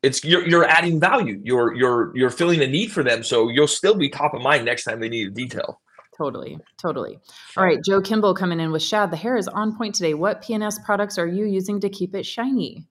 [0.03, 1.41] it's you're, you're adding value.
[1.43, 3.23] You're, you're, you're filling a need for them.
[3.23, 5.81] So you'll still be top of mind next time they need a detail.
[6.17, 7.19] Totally, totally.
[7.55, 9.11] All right, Joe Kimball coming in with Shad.
[9.11, 10.15] The hair is on point today.
[10.15, 12.87] What PNS products are you using to keep it shiny?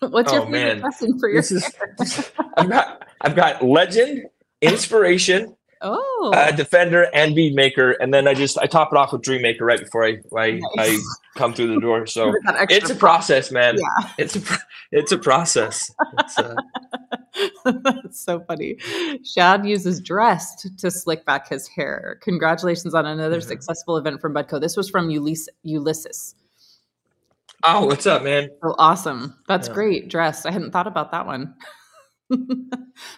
[0.10, 1.18] What's oh, your favorite man.
[1.18, 1.40] for your?
[1.42, 1.70] This is,
[2.56, 4.24] I've got I've got legend,
[4.60, 9.12] inspiration, oh, uh, defender, and bead maker, and then I just I top it off
[9.12, 10.68] with dream maker right before I I, nice.
[10.78, 10.98] I
[11.38, 12.06] come through the door.
[12.06, 13.76] So it's a process, man.
[13.78, 14.10] Yeah.
[14.18, 14.40] It's a
[14.92, 15.90] it's a process.
[16.18, 16.54] It's uh,
[17.64, 18.76] That's so funny.
[19.24, 22.18] Shad uses dressed to slick back his hair.
[22.22, 23.46] Congratulations on another Mhm.
[23.48, 24.60] successful event from Buddco.
[24.60, 25.48] This was from Ulysses.
[25.62, 26.34] Ulysses.
[27.68, 28.48] Oh, what's up, man?
[28.62, 29.36] Oh, awesome.
[29.48, 29.74] That's Yeah.
[29.74, 30.08] great.
[30.08, 30.46] Dress.
[30.46, 31.54] I hadn't thought about that one.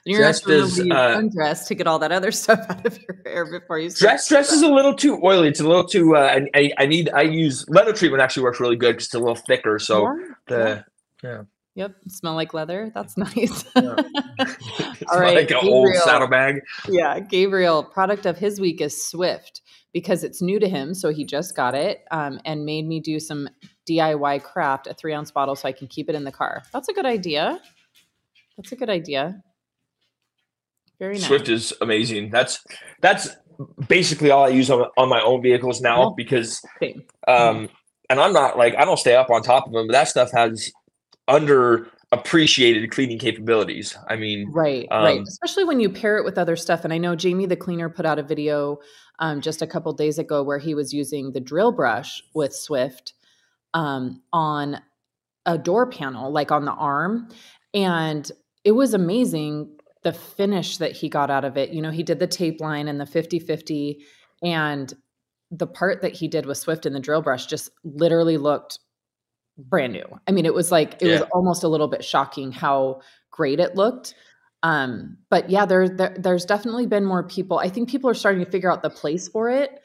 [0.05, 3.21] You're Dressed to is, uh, undressed to get all that other stuff out of your
[3.25, 4.11] hair before you start.
[4.13, 5.49] Dress dress is a little too oily.
[5.49, 6.15] It's a little too.
[6.17, 7.09] Uh, I, I need.
[7.11, 8.23] I use leather treatment.
[8.23, 9.79] Actually works really good because it's a little thicker.
[9.79, 10.85] So Yeah, the
[11.23, 11.43] yeah,
[11.75, 11.95] Yep.
[12.09, 12.91] Smell like leather.
[12.95, 13.65] That's nice.
[13.77, 13.97] Yeah.
[15.11, 16.03] All right, like an old Gabriel.
[16.05, 16.61] saddlebag.
[16.89, 17.19] yeah.
[17.21, 19.63] Gabriel, product of his week is Swift
[19.95, 20.93] because it's new to him.
[20.95, 23.49] So he just got it um, and made me do some
[23.89, 26.63] DIY craft, a three ounce bottle, so I can keep it in the car.
[26.73, 27.61] That's a good idea.
[28.57, 29.43] That's a good idea.
[30.99, 31.27] Very nice.
[31.27, 32.31] Swift is amazing.
[32.31, 32.65] That's
[33.01, 33.29] that's
[33.89, 37.05] basically all I use on, on my own vehicles now because Same.
[37.27, 37.69] um
[38.11, 40.31] and I'm not like I don't stay up on top of them, but that stuff
[40.33, 40.73] has
[41.29, 43.97] under appreciated cleaning capabilities.
[44.09, 45.19] I mean, Right, right.
[45.19, 46.85] Um, Especially when you pair it with other stuff.
[46.85, 48.79] And I know Jamie the cleaner put out a video
[49.19, 53.13] um, just a couple days ago where he was using the drill brush with Swift
[53.75, 54.81] um, on
[55.47, 57.29] a door panel, like on the arm.
[57.75, 58.31] And
[58.65, 61.71] it was amazing the finish that he got out of it.
[61.71, 64.05] You know, he did the tape line and the 50 50,
[64.43, 64.93] and
[65.51, 68.79] the part that he did with Swift and the drill brush just literally looked
[69.57, 70.05] brand new.
[70.27, 73.01] I mean, it was like it was almost a little bit shocking how
[73.31, 74.15] great it looked.
[74.63, 77.59] Um, but yeah, there, there there's definitely been more people.
[77.59, 79.81] I think people are starting to figure out the place for it.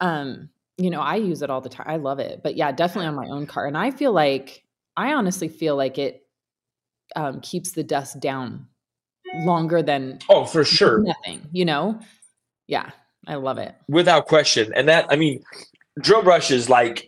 [0.00, 1.86] Um, you know, I use it all the time.
[1.88, 2.40] I love it.
[2.42, 3.66] But yeah, definitely on my own car.
[3.66, 4.62] And I feel like
[4.96, 6.22] I honestly feel like it
[7.14, 8.66] um, keeps the dust down
[9.44, 11.00] longer than oh, for sure.
[11.02, 11.98] nothing, you know?
[12.66, 12.90] Yeah,
[13.26, 13.74] I love it.
[13.88, 14.72] without question.
[14.74, 15.42] And that, I mean,
[16.00, 17.06] drill brush is like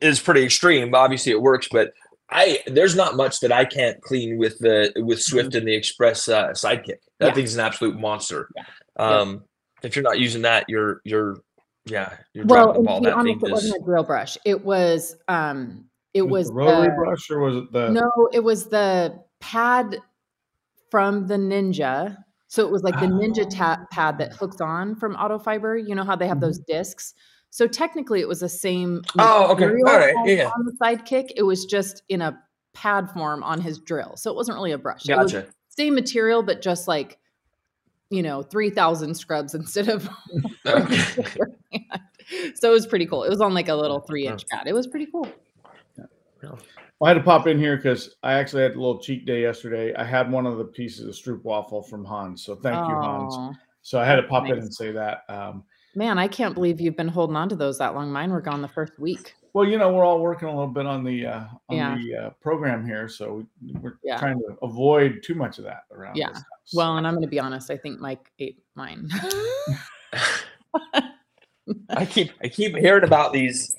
[0.00, 0.94] is pretty extreme.
[0.94, 1.92] Obviously, it works, but
[2.30, 6.28] I there's not much that I can't clean with the with Swift and the Express
[6.28, 6.98] uh, Sidekick.
[7.18, 7.32] That Yeah.
[7.34, 8.48] thing's an absolute monster.
[8.56, 8.64] Yeah.
[8.96, 9.44] Um,
[9.82, 11.38] if you're not using that, you're you're
[11.86, 12.96] yeah you're Well, dropping the and ball.
[12.96, 14.38] to be That honest, thing it is wasn't a drill brush.
[14.44, 18.40] It was um it was the rotary the- brush or was it the No, it
[18.44, 19.96] was the pad
[20.90, 22.16] from the Ninja.
[22.48, 25.76] So it was like the Ninja ta- pad that hooks on from Auto Fiber.
[25.78, 27.14] You know how they have those discs.
[27.50, 29.02] So technically, it was the same.
[29.18, 29.66] Oh, okay.
[29.66, 30.14] All right.
[30.24, 30.48] Yeah.
[30.48, 32.36] On the sidekick, it was just in a
[32.74, 34.16] pad form on his drill.
[34.16, 35.08] So it wasn't really a brush.
[35.08, 35.46] It was gotcha.
[35.68, 37.18] same material, but just like
[38.10, 40.08] you know, three thousand scrubs instead of.
[42.54, 43.24] So it was pretty cool.
[43.24, 44.68] It was on like a little three inch pad.
[44.68, 45.26] It was pretty cool.
[46.42, 46.58] Well,
[47.02, 49.92] I had to pop in here because I actually had a little cheat day yesterday.
[49.96, 53.56] I had one of the pieces of stroop waffle from Hans, so thank you, Hans.
[53.82, 55.24] So I had to pop in and say that.
[55.28, 55.64] Um,
[55.96, 58.12] Man, I can't believe you've been holding on to those that long.
[58.12, 59.34] Mine were gone the first week.
[59.54, 61.96] well, you know, we're all working a little bit on the uh, on Yeah.
[61.98, 64.18] the uh, program here, so we, we're Yeah.
[64.18, 66.14] trying to avoid too much of that around.
[66.16, 66.28] Yeah.
[66.70, 66.86] This house.
[66.86, 67.70] Well, and I'm going to be honest.
[67.70, 69.08] I think Mike ate mine.
[71.90, 73.74] I keep I keep hearing about these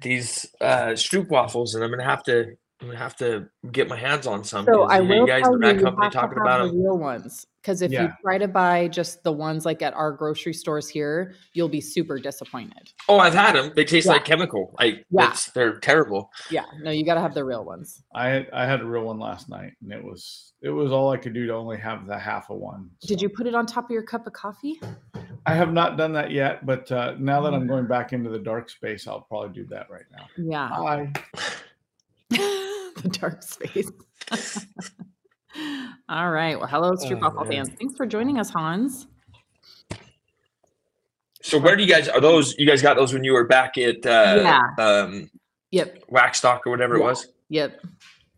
[0.00, 3.96] these uh Stroop waffles, and I'm gonna have to I'm gonna have to get my
[3.96, 4.64] hands on some.
[4.66, 6.46] so 'cause I you will guys tell in you, that company have to talking have
[6.46, 6.82] about the them.
[6.82, 7.46] real ones.
[7.62, 11.34] Because if you try to buy just the ones like at our grocery stores here,
[11.52, 12.90] you'll be super disappointed.
[13.08, 13.72] Oh, I've had them.
[13.76, 14.14] They taste Yeah.
[14.14, 14.74] like chemical.
[14.80, 15.32] I Yeah.
[15.54, 16.32] they're terrible.
[16.50, 18.02] Yeah, no, you got to have the real ones.
[18.12, 21.10] I had, I had a real one last night, and it was it was all
[21.10, 22.90] I could do to only have the half of one.
[23.02, 24.80] Did you put it on top of your cup of coffee?
[25.46, 27.56] I have not done that yet, but uh, now that Mm.
[27.56, 30.26] I'm going back into the dark space, I'll probably do that right now.
[30.36, 31.12] Yeah, Hi.
[32.30, 33.90] the dark space.
[36.08, 36.58] All right.
[36.58, 37.50] Well, hello, Stroop Oh, man.
[37.66, 37.70] fans.
[37.78, 39.06] Thanks for joining us, Hans.
[41.42, 42.54] So where do you guys are those?
[42.56, 44.84] You guys got those when you were back at uh, yeah.
[44.84, 45.30] um,
[45.72, 46.06] Yep.
[46.10, 47.26] Waxstock or whatever it was?
[47.48, 47.80] Yep.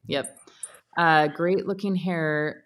[0.06, 0.38] Yep.
[0.96, 2.64] Uh, great looking hair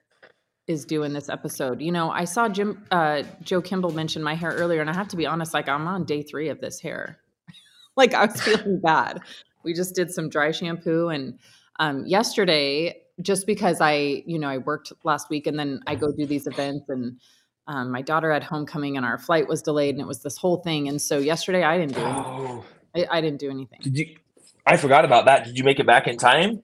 [0.67, 1.81] is doing this episode.
[1.81, 5.09] You know, I saw Jim uh, Joe Kimball mention my hair earlier, and I have
[5.09, 7.19] to be honest, like I'm on day three of this hair.
[7.97, 9.21] like I was feeling bad.
[9.65, 11.39] We just did some dry shampoo and
[11.81, 16.13] um, yesterday, just because I, you know, I worked last week and then I go
[16.13, 17.19] do these events and
[17.67, 20.59] um, my daughter had homecoming and our flight was delayed and it was this whole
[20.59, 20.89] thing.
[20.89, 22.25] And so yesterday I didn't do anything.
[22.27, 22.65] Oh,
[22.97, 23.81] I, I didn't do anything.
[23.83, 24.17] did you?
[24.67, 25.45] I forgot about that.
[25.47, 26.63] Did you make it back in time?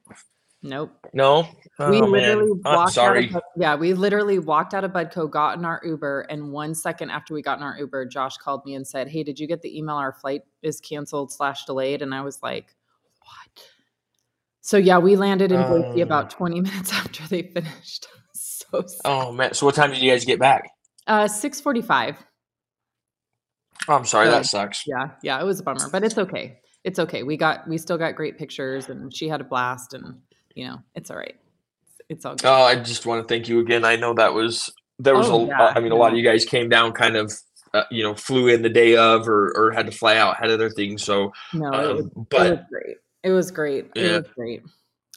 [0.63, 0.93] Nope.
[1.13, 1.43] No.
[1.79, 2.61] we Oh, literally man.
[2.65, 3.29] I'm walked sorry.
[3.31, 6.75] out of yeah we literally walked out of buddco got in our uber and one
[6.75, 9.47] second after we got in our uber josh called me and said hey did you
[9.47, 12.75] get the email our flight is canceled slash delayed and i was like
[14.67, 16.09] so yeah we landed in boise Um.
[16.09, 19.01] about 20 minutes after they finished so sad.
[19.05, 19.53] Oh man.
[19.55, 20.69] So what time did you guys get back?
[21.07, 22.17] uh 645
[23.89, 24.27] Oh, I'm sorry.
[24.27, 24.83] So- That sucks.
[24.87, 27.99] yeah yeah it was a bummer but it's okay it's okay we got we still
[27.99, 30.21] got great pictures and she had a blast and
[30.55, 31.35] you know it's all right
[32.11, 32.47] it's all good.
[32.47, 33.83] Oh, I just want to thank you again.
[33.83, 35.49] I know that was there was Oh, a.
[35.49, 37.33] yeah, I mean, a lot of you guys came down, kind of,
[37.73, 40.51] uh, you know, flew in the day of, or or had to fly out, had
[40.51, 41.03] other things.
[41.03, 42.97] So, no, was, um, it but was great.
[43.25, 43.87] It was great.
[43.97, 44.63] It was great.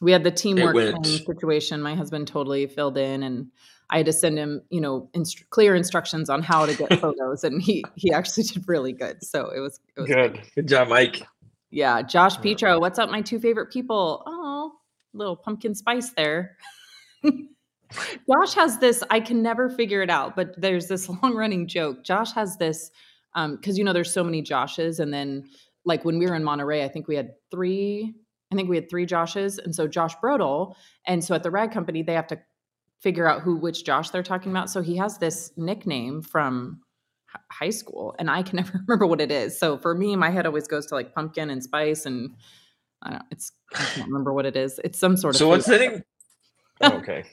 [0.02, 1.82] We had the teamwork went- kind of situation.
[1.82, 3.48] My husband totally filled in, and
[3.90, 7.44] I had to send him, you know, inst- clear instructions on how to get photos,
[7.44, 9.24] and he he actually did really good.
[9.24, 10.34] So it was it was great.
[10.34, 11.22] good, good job, Mike.
[11.70, 12.42] Yeah, Josh Yeah.
[12.42, 14.24] Petro, what's up, my two favorite people?
[14.26, 14.72] Oh,
[15.14, 16.58] little pumpkin spice there.
[17.24, 22.04] Josh has this, I can never figure it out, but there's this long running joke.
[22.04, 22.92] Josh has this,
[23.34, 25.48] um, because you know, there's so many Joshes, and then
[25.88, 28.14] like when we were in Monterey, I think we had three,
[28.52, 30.76] I think we had three Joshes, and so Josh Brodel,
[31.08, 32.40] and so at the rag company, they have to
[33.00, 34.70] figure out who which Josh they're talking about.
[34.70, 36.82] So he has this nickname from
[37.34, 39.58] h- high school and I can never remember what it is.
[39.60, 42.32] So for me, my head always goes to like pumpkin and spice and
[43.04, 44.80] I don't it's I can't remember what it is.
[44.84, 46.04] It's some sort of So what's the name?
[46.82, 47.24] Oh, okay.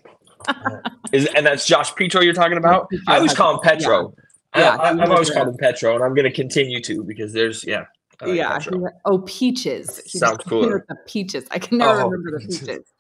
[1.13, 2.89] Is and that's Josh Petro you're talking about?
[3.09, 4.15] I always call him Petro.
[4.55, 7.33] Yeah, I, he have always called him Petro, and I'm going to continue to because
[7.33, 7.87] there's yeah.
[8.21, 8.59] I like yeah.
[9.05, 10.01] Oh, peaches.
[10.07, 10.87] He Sounds just came in cooler.
[11.07, 11.45] peaches.
[11.51, 12.61] I can never Oh, remember the peaches.
[12.61, 12.93] peaches.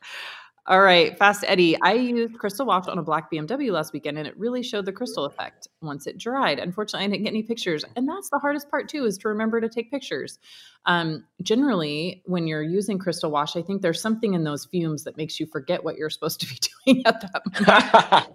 [0.66, 1.78] All right, Fast Eddie.
[1.82, 4.92] I used Crystal Wash on a black BMW last weekend, and it really showed the
[4.92, 6.58] crystal effect once it dried.
[6.58, 9.60] Unfortunately, I didn't get any pictures, and that's the hardest part too, is to remember
[9.60, 10.38] to take pictures.
[10.86, 15.18] Um, generally, when you're using Crystal Wash, I think there's something in those fumes that
[15.18, 18.26] makes you forget what you're supposed to be doing at that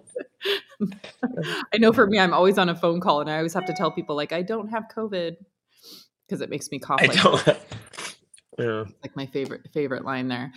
[0.78, 0.96] moment.
[1.72, 3.72] I know for me, I'm always on a phone call, and I always have to
[3.72, 5.34] tell people like I don't have COVID
[6.30, 7.00] because it makes me cough.
[7.02, 7.58] I like don't.
[8.58, 8.84] Yeah.
[9.02, 10.52] like my favorite favorite line there.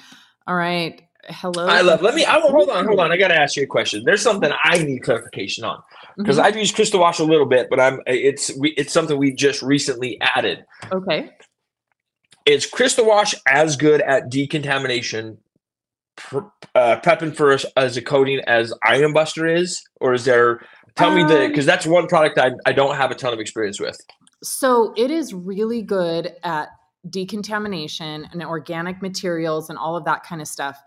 [0.45, 1.01] All right.
[1.29, 1.67] Hello.
[1.67, 2.01] I love.
[2.01, 2.25] Let me.
[2.25, 2.85] I will hold on.
[2.85, 3.11] Hold on.
[3.13, 4.03] I got to ask you a question.
[4.05, 5.81] There's something I need clarification on
[6.17, 6.41] because Mhm.
[6.43, 8.01] I've used Crystal Wash a little bit, but I'm.
[8.05, 10.65] It's we, it's something we just recently added.
[10.91, 11.29] okay.
[12.45, 15.37] Is Crystal Wash as good at decontamination,
[16.17, 16.39] pr-
[16.75, 20.59] uh, prepping for us as a coating as Iron Buster is, or is there?
[20.97, 23.39] Tell me the Um, because that's one product I I don't have a ton of
[23.39, 23.95] experience with.
[24.43, 26.69] So it is really good at
[27.09, 30.81] decontamination and organic materials and all of that kind of stuff.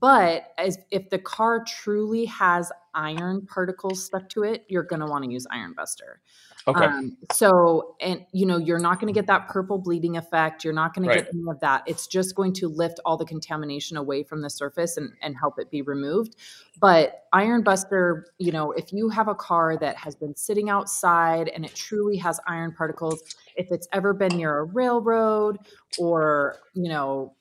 [0.00, 5.06] But as if the car truly has iron particles stuck to it, you're going to
[5.06, 6.20] want to use Iron Buster.
[6.68, 6.84] Okay.
[6.84, 10.62] Um, so, and you know, you're not going to get that purple bleeding effect.
[10.62, 11.18] You're not going Right.
[11.18, 11.82] to get any of that.
[11.86, 15.58] It's just going to lift all the contamination away from the surface and, and help
[15.58, 16.36] it be removed.
[16.80, 21.48] But Iron Buster, you know, if you have a car that has been sitting outside
[21.48, 23.22] and it truly has iron particles,
[23.56, 25.58] if it's ever been near a railroad
[25.98, 27.34] or, you know,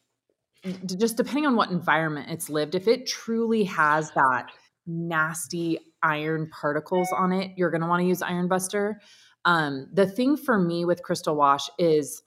[0.85, 4.51] just depending on what environment it's lived, if it truly has that
[4.85, 8.99] nasty iron particles on it, you're going to want to use Iron Buster.
[9.45, 12.21] Um, the thing for me with Crystal Wash is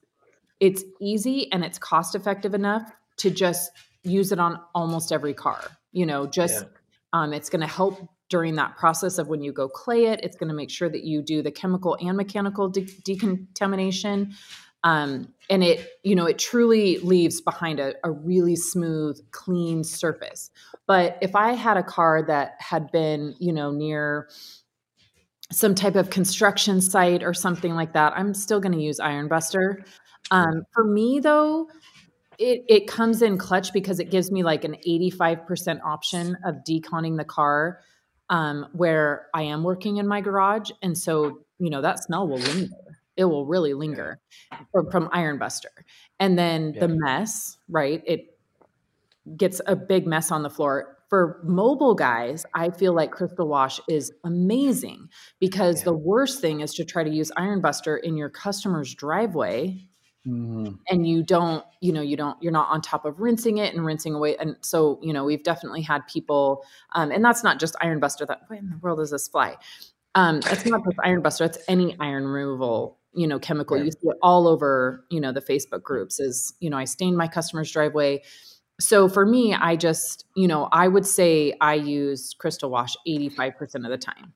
[0.61, 3.71] it's easy and it's cost effective enough to just
[4.03, 5.63] use it on almost every car.
[5.93, 6.65] You know, just
[7.13, 10.21] um, it's going to help during that process of when you go clay it.
[10.23, 14.35] It's going to make sure that you do the chemical and mechanical de- decontamination.
[14.85, 20.51] Um, and it, you know, it truly leaves behind a, a really smooth, clean surface.
[20.87, 24.29] But if I had a car that had been, you know, near
[25.51, 29.27] some type of construction site or something like that, I'm still going to use Iron
[29.27, 29.85] Buster.
[30.31, 31.69] Um, for me, though,
[32.39, 37.17] it, it comes in clutch because it gives me like an 85% option of deconning
[37.17, 37.81] the car
[38.29, 40.71] um, where I am working in my garage.
[40.83, 42.69] And so, you know, that smell will linger.
[43.17, 44.21] It will really linger
[44.73, 45.71] from, from Iron Buster.
[46.21, 48.03] And then the mess, right?
[48.07, 48.39] It
[49.37, 50.99] gets a big mess on the floor.
[51.09, 55.85] For mobile guys, I feel like Crystal Wash is amazing because Yeah.
[55.87, 59.87] the worst thing is to try to use Iron Buster in your customer's driveway
[60.27, 60.79] Mhm.
[60.89, 63.85] and you don't you know you don't you're not on top of rinsing it and
[63.85, 67.77] rinsing away and so you know we've definitely had people um, and that's not just
[67.83, 69.55] iron buster that where in the world does this fly
[70.15, 73.87] um, it's not just iron buster it's any iron removal you know chemical Right.
[73.87, 77.17] you see it all over you know the facebook groups is you know i stained
[77.17, 78.23] my customer's driveway
[78.81, 83.77] so for me i just you know i would say i use crystal wash 85%
[83.77, 84.33] of the time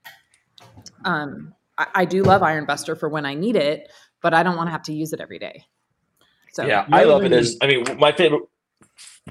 [1.04, 3.90] um, I, I do love iron buster for when i need it
[4.22, 5.64] but i don't want to have to use it every day
[6.52, 7.32] so yeah, I love it.
[7.32, 8.42] As I mean, my favorite.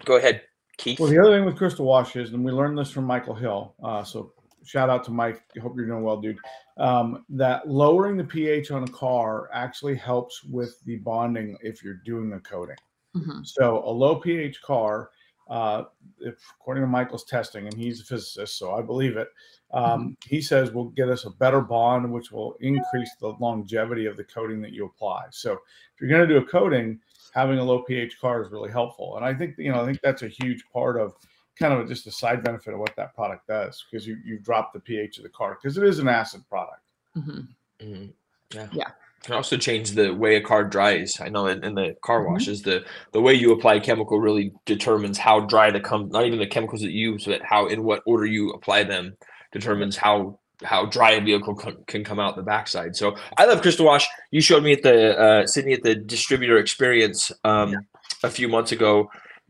[0.05, 0.43] Go ahead,
[0.77, 0.99] Keith.
[0.99, 3.75] Well, the other thing with crystal wash is, and we learned this from Michael Hill.
[3.83, 4.31] Uh, so
[4.67, 5.41] shout out to Mike.
[5.61, 6.37] Hope you're doing well, dude.
[6.77, 12.01] Um, that lowering the pH on a car actually helps with the bonding if you're
[12.05, 12.75] doing a coating.
[13.15, 13.45] mhm.
[13.45, 15.09] So a low pH car,
[15.49, 15.85] uh,
[16.19, 19.29] if, according to Michael's testing, and he's a physicist, so I believe it.
[19.71, 24.17] Um, he says will get us a better bond, which will increase the longevity of
[24.17, 25.25] the coating that you apply.
[25.31, 26.99] So if you're going to do a coating,
[27.33, 29.17] having a low pH car is really helpful.
[29.17, 31.15] And I think you know I think that's a huge part of
[31.59, 34.73] kind of just a side benefit of what that product does because you you drop
[34.73, 36.81] the pH of the car because it is an acid product.
[37.13, 37.41] hmm
[37.81, 38.11] Mhm.
[38.53, 38.67] Yeah.
[38.71, 38.89] Yeah.
[39.23, 41.19] Can also change the way a car dries.
[41.19, 42.29] I know in, in the car Mhm.
[42.31, 46.09] washes, the the way you apply chemical really determines how dry the come.
[46.09, 49.17] Not even the chemicals that you use, but how in what order you apply them
[49.51, 52.95] determines how how dry a vehicle can, can come out the backside.
[52.95, 54.07] So I love Crystal Wash.
[54.31, 57.75] You showed me at the uh, Sydni at the distributor experience um,
[58.23, 59.07] a few months ago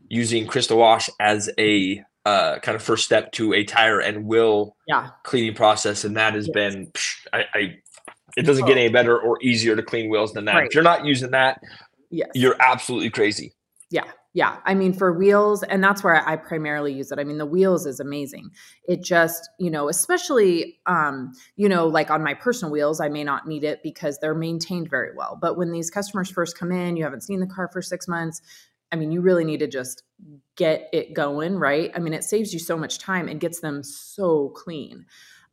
[0.08, 4.76] using Crystal Wash as a uh, kind of first step to a tire and wheel
[4.86, 5.10] Yeah.
[5.24, 6.52] cleaning process, and that has Yes.
[6.54, 7.76] been psh, I, I
[8.36, 8.80] it doesn't get Oh.
[8.80, 10.54] any better or easier to clean wheels than that.
[10.54, 10.66] Right.
[10.66, 11.60] If you're not using that,
[12.10, 12.28] Yes.
[12.34, 13.54] you're absolutely crazy.
[13.90, 14.04] Yeah,
[14.34, 14.58] yeah.
[14.66, 17.18] I mean, for wheels, and that's where I primarily use it.
[17.18, 18.50] I mean, the wheels is amazing.
[18.86, 23.24] It just, you know, especially, um, you know, like on my personal wheels, I may
[23.24, 25.38] not need it because they're maintained very well.
[25.40, 28.42] But when these customers first come in, you haven't seen the car for six months.
[28.90, 30.02] I mean, you really need to just
[30.56, 31.90] get it going, right?
[31.94, 35.06] I mean, it saves you so much time and gets them so clean.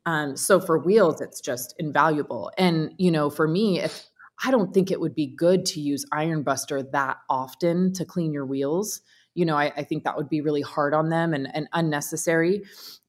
[0.06, 2.50] Um, so for wheels, it's just invaluable.
[2.56, 4.06] And you know, for me, if
[4.44, 8.32] I don't think it would be good to use Iron Buster that often to clean
[8.32, 9.00] your wheels.
[9.34, 12.62] You know, I, I think that would be really hard on them and, and unnecessary.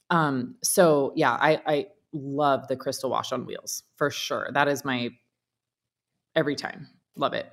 [0.09, 4.49] Um, so yeah, I, I love the crystal wash on wheels for sure.
[4.53, 5.09] That is my
[6.35, 6.87] every time.
[7.15, 7.51] Love it.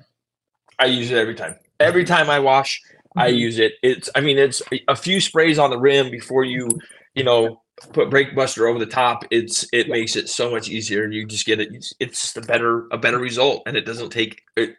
[0.79, 1.57] I use it every time.
[1.81, 2.81] Every time I wash,
[3.16, 3.39] I Mhm.
[3.39, 3.75] use it.
[3.83, 6.68] It's I mean, it's a few sprays on the rim before you,
[7.14, 7.62] you know,
[7.93, 9.25] put brake buster over the top.
[9.31, 11.68] It's it makes it so much easier, and you just get it.
[11.72, 14.77] It's, it's just a better a better result, and it doesn't take it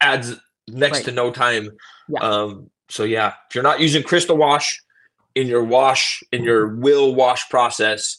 [0.00, 0.34] adds
[0.68, 1.04] next Right.
[1.06, 1.70] to no time.
[2.08, 2.20] Yeah.
[2.20, 2.70] Um.
[2.90, 4.80] So yeah, if you're not using Crystal Wash
[5.34, 8.18] in your wash in your will wash process,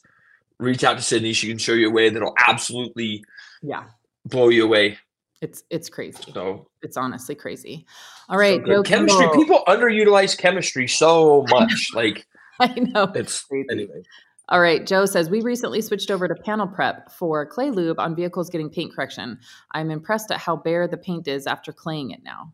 [0.60, 1.36] reach out to Sydni.
[1.36, 3.24] She can show you a way that'll absolutely
[3.62, 3.84] Yeah.
[4.26, 4.98] blow you away.
[5.42, 6.32] It's it's crazy.
[6.34, 7.86] So It's honestly crazy.
[8.30, 8.62] All right.
[8.66, 9.26] so chemistry.
[9.28, 9.36] Kimball.
[9.44, 11.90] People underutilize chemistry so much.
[11.94, 12.26] like
[12.60, 13.12] I know.
[13.16, 13.68] it's crazy.
[13.72, 14.02] anyway.
[14.50, 18.16] All right, Joe says we recently switched over to panel prep for clay lube on
[18.16, 19.40] vehicles getting paint correction.
[19.72, 22.54] I'm impressed at how bare the paint is after claying it now.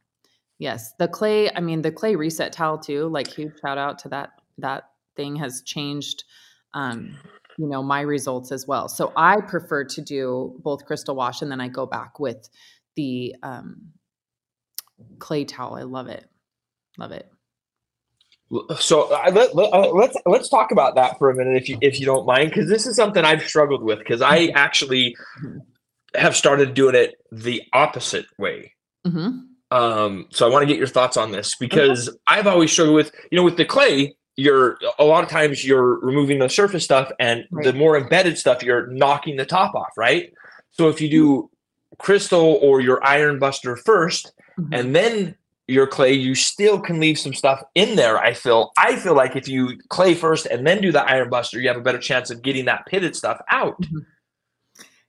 [0.57, 4.09] Yes, the clay, I mean the clay reset towel too, like huge shout out to
[4.09, 6.23] that that thing has changed
[6.73, 7.17] um
[7.57, 8.87] you know my results as well.
[8.87, 12.49] So I prefer to do both crystal wash and then I go back with
[12.95, 13.91] the um
[15.19, 15.75] clay towel.
[15.75, 16.25] I love it.
[16.97, 17.29] Love it.
[18.79, 21.77] So I, let, let, uh, let's let's talk about that for a minute, if you
[21.81, 23.99] if you don't mind, because this is something I've struggled with.
[23.99, 25.15] Because I actually
[26.15, 28.73] have started doing it the opposite way.
[29.07, 29.43] Mhm.
[29.71, 33.13] Um, so I want to get your thoughts on this because I've always struggled with
[33.31, 34.15] you know with the clay.
[34.37, 38.63] You're a lot of times you're removing the surface stuff, and the more embedded stuff,
[38.63, 40.33] you're knocking the top off, right?
[40.71, 41.49] So if you do
[41.99, 44.69] crystal or your iron buster 1st Mhm.
[44.79, 45.35] and then
[45.67, 48.17] your clay, you still can leave some stuff in there.
[48.17, 51.59] I feel I feel like if you clay first and then do the iron buster,
[51.59, 53.79] you have a better chance of getting that pitted stuff out.
[53.81, 54.05] Mhm.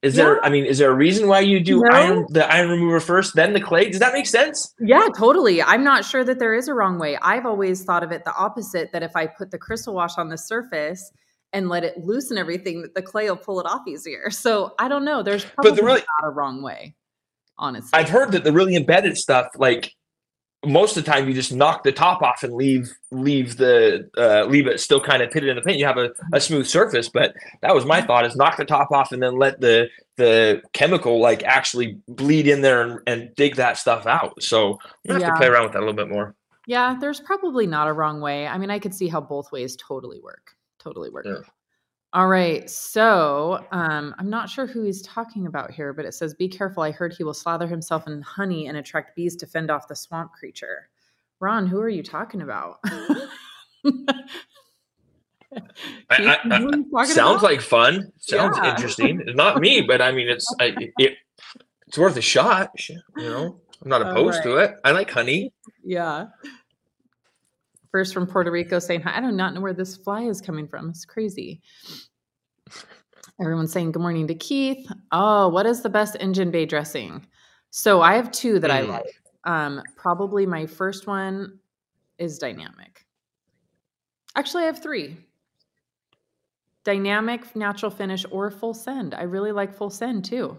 [0.03, 0.45] Is there?
[0.45, 1.97] I mean, is there a reason why you do No.
[1.97, 3.89] iron the iron remover first, then the clay?
[3.89, 4.75] Does that make sense?
[4.81, 5.63] Yeah, totally.
[5.63, 7.17] I'm not sure that there is a wrong way.
[7.23, 10.29] I've always thought of it the opposite that if I put the crystal wash on
[10.29, 11.13] the surface
[11.53, 14.29] and let it loosen everything, that the clay will pull it off easier.
[14.31, 15.23] So I don't know.
[15.23, 16.97] There's probably But the really- not a wrong way,
[17.59, 17.91] honestly.
[17.93, 19.93] I've heard that the really embedded stuff, like
[20.65, 24.45] most of the time, you just knock the top off and leave leave the uh,
[24.49, 25.79] leave it still kind of pitted in the paint.
[25.79, 28.91] You have a, a smooth surface, but that was my thought: is knock the top
[28.93, 33.57] off and then let the the chemical like actually bleed in there and, and dig
[33.57, 34.41] that stuff out.
[34.43, 35.31] So you have Yeah.
[35.31, 36.35] to play around with that a little bit more.
[36.67, 38.47] Yeah, there's probably not a wrong way.
[38.47, 40.53] I mean, I could see how both ways totally work.
[40.79, 41.27] Totally work.
[41.27, 41.39] Yeah.
[42.15, 42.69] All right.
[42.69, 46.83] So um, I'm not sure who he's talking about here, but it says, Be careful.
[46.83, 49.97] I heard he will slather himself in honey and attract bees to fend off the
[49.97, 50.89] swamp creature.
[51.41, 52.79] Ron, who are you talking about?
[52.85, 52.91] I-
[56.11, 57.43] I- who are you talking Sounds about?
[57.43, 58.13] like fun.
[58.19, 58.71] Sounds Yeah.
[58.75, 59.23] interesting.
[59.35, 61.17] Not me, but I mean, it's I, it,
[61.87, 62.71] it's worth a shot.
[62.89, 64.75] You know, I'm not opposed to it.
[64.85, 65.53] I like honey.
[65.85, 66.27] Yeah.
[67.93, 69.19] First from Puerto Rico saying, hi.
[69.19, 70.89] I do not know where this fly is coming from.
[70.89, 71.61] It's crazy.
[73.39, 74.91] Everyone's saying good morning to Keith.
[75.13, 77.27] Oh, what is the best engine bay dressing?
[77.71, 78.89] So I have two that I Mm.
[78.89, 79.23] like.
[79.45, 81.59] Um, probably my first one
[82.19, 83.05] is dynamic.
[84.37, 85.17] Actually, I have three.
[86.85, 89.15] Dynamic, natural finish, or full send.
[89.15, 90.59] I really like full send too.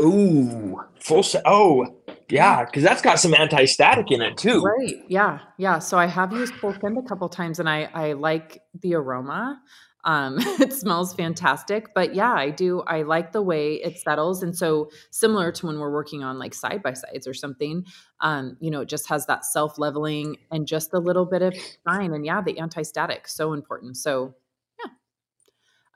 [0.00, 1.42] Ooh, full set.
[1.44, 1.86] Oh,
[2.28, 4.62] yeah, because that's got some anti-static in it too.
[4.62, 4.96] Right.
[5.08, 5.40] Yeah.
[5.56, 5.78] Yeah.
[5.78, 9.60] So I have used full send a couple times and I I like the aroma.
[10.04, 12.80] Um, it smells fantastic, but yeah, I do.
[12.82, 16.54] I like the way it settles, and so similar to when we're working on like
[16.54, 17.84] side by sides or something,
[18.20, 21.54] um, you know, it just has that self leveling and just a little bit of
[21.86, 23.96] shine, and yeah, the anti static so important.
[23.96, 24.34] So
[24.78, 24.92] yeah,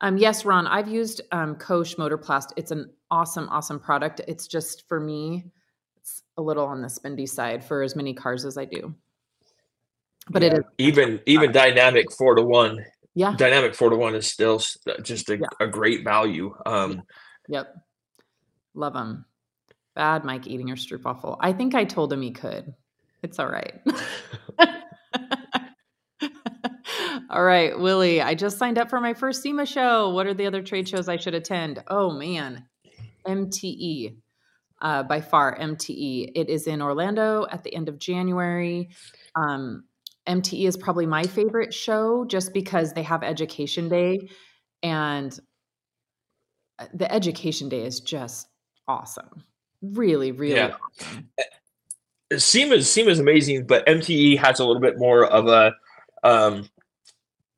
[0.01, 2.51] um, yes, Ron, I've used um, Kosh Motorplast.
[2.57, 4.21] It's an awesome, awesome product.
[4.27, 5.45] It's just for me,
[5.99, 8.93] it's a little on the spendy side for as many cars as I do.
[10.31, 12.85] But it is even even dynamic four to one
[13.15, 13.35] yeah.
[13.37, 15.47] dynamic four to one is still uh, just a, Yeah.
[15.61, 16.55] a great value.
[16.67, 17.03] Um,
[17.49, 17.75] Yep.
[18.75, 19.27] Love them.
[19.95, 21.37] Bad Mike eating your stroopwafel.
[21.41, 22.73] I think I told him he could.
[23.23, 23.81] It's all right.
[27.31, 28.23] all right, Willie.
[28.23, 30.11] I just signed up for my first SEMA show.
[30.11, 31.83] What are the other trade shows I should attend?
[31.89, 32.65] Oh man,
[33.27, 34.17] MTE.
[34.81, 36.33] Uh, by far, MTE.
[36.35, 38.89] It is in Orlando at the end of January.
[39.37, 39.85] Um,
[40.27, 44.29] MTE is probably my favorite show just because they have Education Day,
[44.83, 45.39] and
[46.81, 48.49] uh, the Education Day is just
[48.89, 49.45] awesome.
[49.83, 50.75] Really, really Yeah.
[51.01, 51.29] awesome.
[52.37, 55.73] SEMA SEMA is amazing, but MTE has a little bit more of a
[56.25, 56.69] um,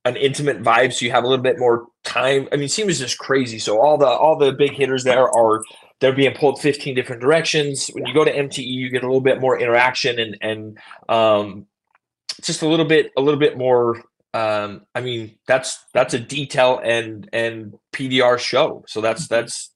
[0.05, 0.93] an intimate vibe.
[0.93, 2.49] So you have a little bit more time.
[2.53, 3.59] I mean, SEMA is just crazy.
[3.59, 5.63] So all the all the big hitters there are
[6.01, 7.89] they're being pulled 15 different directions.
[7.89, 10.79] When you go to MTE, you get a little bit more interaction and and
[11.09, 11.67] um,
[12.43, 14.03] just a little bit a little bit more.
[14.35, 18.85] Um, I mean, that's that's a detail and and PDR show.
[18.89, 19.71] So that's that's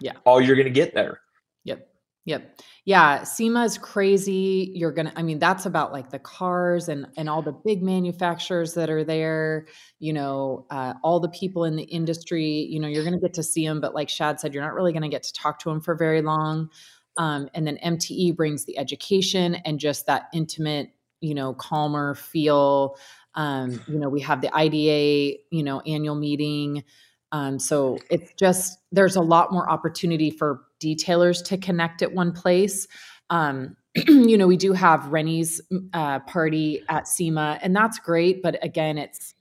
[0.00, 0.12] Yeah.
[0.24, 1.20] all you're gonna get there.
[1.64, 1.88] Yep.
[2.26, 2.60] Yep.
[2.86, 4.70] Yeah, SEMA is crazy.
[4.74, 8.74] You're to I mean that's about like the cars and and all the big manufacturers
[8.74, 9.66] that are there,
[10.00, 13.42] you know, uh, all the people in the industry, you know, you're to get to
[13.42, 15.80] see them but like Shad said you're not really to get to talk to them
[15.80, 16.68] for very long.
[17.16, 22.96] Um, and then MTE brings the education and just that intimate, you know, calmer feel.
[23.34, 26.84] Um, you know, we have the IDA, you know, annual meeting.
[27.32, 32.32] Um, so it's just there's a lot more opportunity for detailers to connect at one
[32.32, 32.86] place.
[33.30, 35.60] Um, you know, we do have Renny's
[35.92, 38.42] uh, party at SEMA, and that's great.
[38.42, 39.34] But again, it's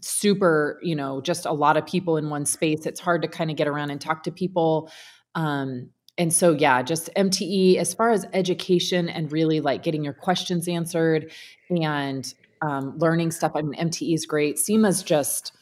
[0.00, 2.86] super, you know, just a lot of people in one space.
[2.86, 4.90] It's hard to kind of get around and talk to people.
[5.34, 10.12] Um, and so, yeah, just MTE as far as education and really like getting your
[10.12, 11.32] questions answered
[11.70, 12.32] and
[12.62, 13.52] um, learning stuff.
[13.54, 14.58] I mean, MTE is great.
[14.58, 15.52] SEMA's just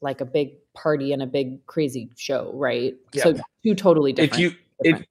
[0.00, 2.94] like a big party and a big crazy show, right?
[3.14, 4.34] So two totally different.
[4.34, 4.50] If you
[4.84, 5.08] if different-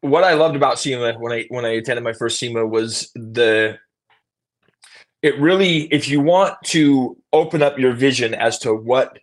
[0.00, 3.78] what I loved about SEMA when I when I attended my first SEMA was the
[5.22, 9.18] it really if you want to open up your vision as to what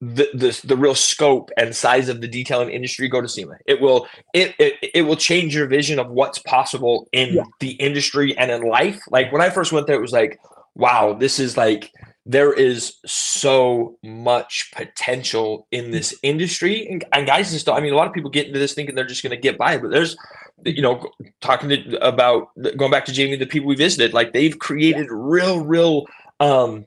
[0.00, 3.56] the the, the real scope and size of the detailing industry go to SEMA.
[3.66, 7.44] It will it, it it will change your vision of what's possible in Yeah.
[7.60, 9.00] the industry and in life.
[9.10, 10.38] Like when I first went there it was like
[10.74, 11.90] wow, this is like
[12.28, 16.88] there is so much potential in this industry.
[16.88, 18.94] And, and guys just don't, i mean a lot of people get into this thinking
[18.94, 20.16] they're just going to get by but there's
[20.64, 21.08] you know
[21.40, 25.60] talking to, about going back to jamie the people we visited like they've created real
[25.60, 26.06] real
[26.40, 26.86] um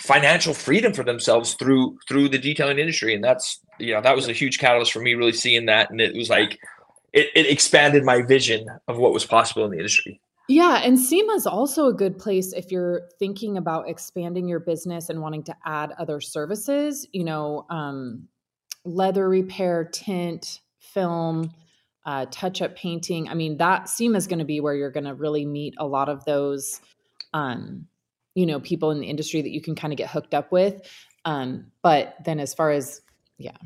[0.00, 3.14] financial freedom for themselves through through the detailing industry.
[3.14, 5.90] And that's you know that was a huge catalyst for me really seeing that.
[5.90, 6.58] And it was like
[7.12, 10.20] it, it expanded my vision of what was possible in the industry
[10.50, 15.08] Yeah, and SEMA is also a good place if you're thinking about expanding your business
[15.08, 17.06] and wanting to add other services.
[17.12, 18.26] You know, um,
[18.84, 21.52] leather repair, tint, film,
[22.04, 23.28] uh, touch-up painting.
[23.28, 25.86] I mean, that SEMA is going to be where you're going to really meet a
[25.86, 26.80] lot of those,
[27.32, 27.86] um,
[28.34, 30.82] you know, people in the industry that you can kind of get hooked up with.
[31.24, 33.02] Um, but then, as far as
[33.38, 33.56] yeah,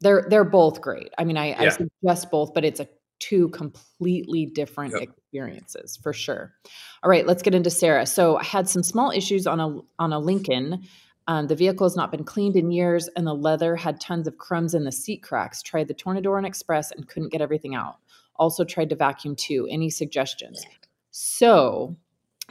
[0.00, 1.14] they're they're both great.
[1.16, 2.88] I mean, I, I suggest both, but it's a
[3.18, 5.02] two completely different Yep.
[5.02, 6.52] experiences for sure.
[7.02, 8.06] All right, let's get into Sarah.
[8.06, 10.82] So I had some small issues on a on a Lincoln.
[11.28, 14.38] Um, the vehicle has not been cleaned in years, and the leather had tons of
[14.38, 15.60] crumbs in the seat cracks.
[15.62, 17.96] Tried the Tornador and Express and couldn't get everything out.
[18.36, 19.66] Also tried to vacuum too.
[19.70, 20.64] Any suggestions?
[21.10, 21.96] So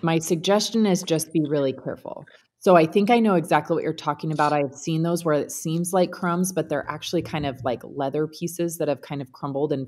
[0.01, 2.25] my suggestion is just be really careful.
[2.59, 4.51] So I think I know exactly what you're talking about.
[4.51, 8.25] I've seen those where it seems like crumbs, but they're actually kind of like leather
[8.27, 9.87] pieces that have kind of crumbled and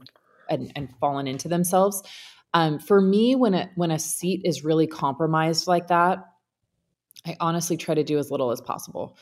[0.50, 2.02] and, and fallen into themselves.
[2.54, 6.20] Um, for me, when a when a seat is really compromised like that,
[7.26, 9.18] I honestly try to do as little as possible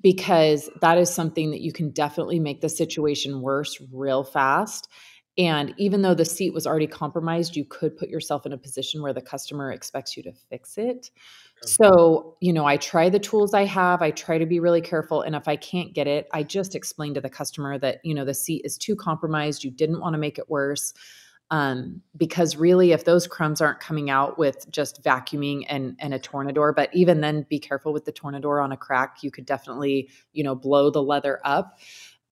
[0.00, 4.88] because that is something that you can definitely make the situation worse real fast.
[5.36, 9.02] And even though the seat was already compromised, you could put yourself in a position
[9.02, 11.10] where the customer expects you to fix it.
[11.64, 14.00] So, you know, I try the tools I have.
[14.00, 15.22] I try to be really careful.
[15.22, 18.24] And if I can't get it, I just explain to the customer that, you know,
[18.24, 19.64] the seat is too compromised.
[19.64, 20.94] You didn't want to make it worse.
[21.50, 26.18] um, because really if those crumbs aren't coming out with just vacuuming and and a
[26.18, 30.10] tornador but even then be careful with the tornador on a crack you could definitely
[30.32, 31.78] you know blow the leather up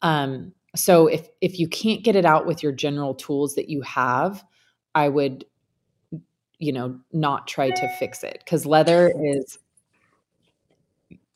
[0.02, 3.80] um, so if if you can't get it out with your general tools that you
[3.82, 4.44] have
[4.94, 5.44] i would
[6.58, 9.58] you know not try to fix it because leather is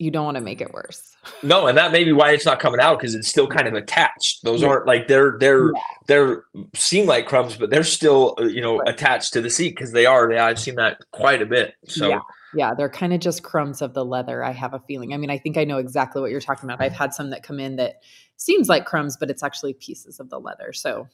[0.00, 1.06] you don't want to make it worse.
[1.42, 3.74] No, and that may be why it's not coming out because it's still kind of
[3.74, 4.42] attached.
[4.42, 4.68] Those yeah.
[4.68, 5.80] aren't like they're they're yeah.
[6.06, 6.44] they're
[6.74, 8.88] seem like crumbs, but they're still uh, you know right.
[8.88, 10.32] attached to the seat because they are.
[10.32, 11.74] Yeah, I've seen that quite a bit.
[11.86, 12.20] So yeah,
[12.54, 14.42] yeah they're kind of just crumbs of the leather.
[14.42, 15.12] I have a feeling.
[15.12, 16.80] I mean, I think I know exactly what you're talking about.
[16.80, 18.02] I've had some that come in that
[18.36, 20.72] seems like crumbs, but it's actually pieces of the leather.
[20.72, 21.06] So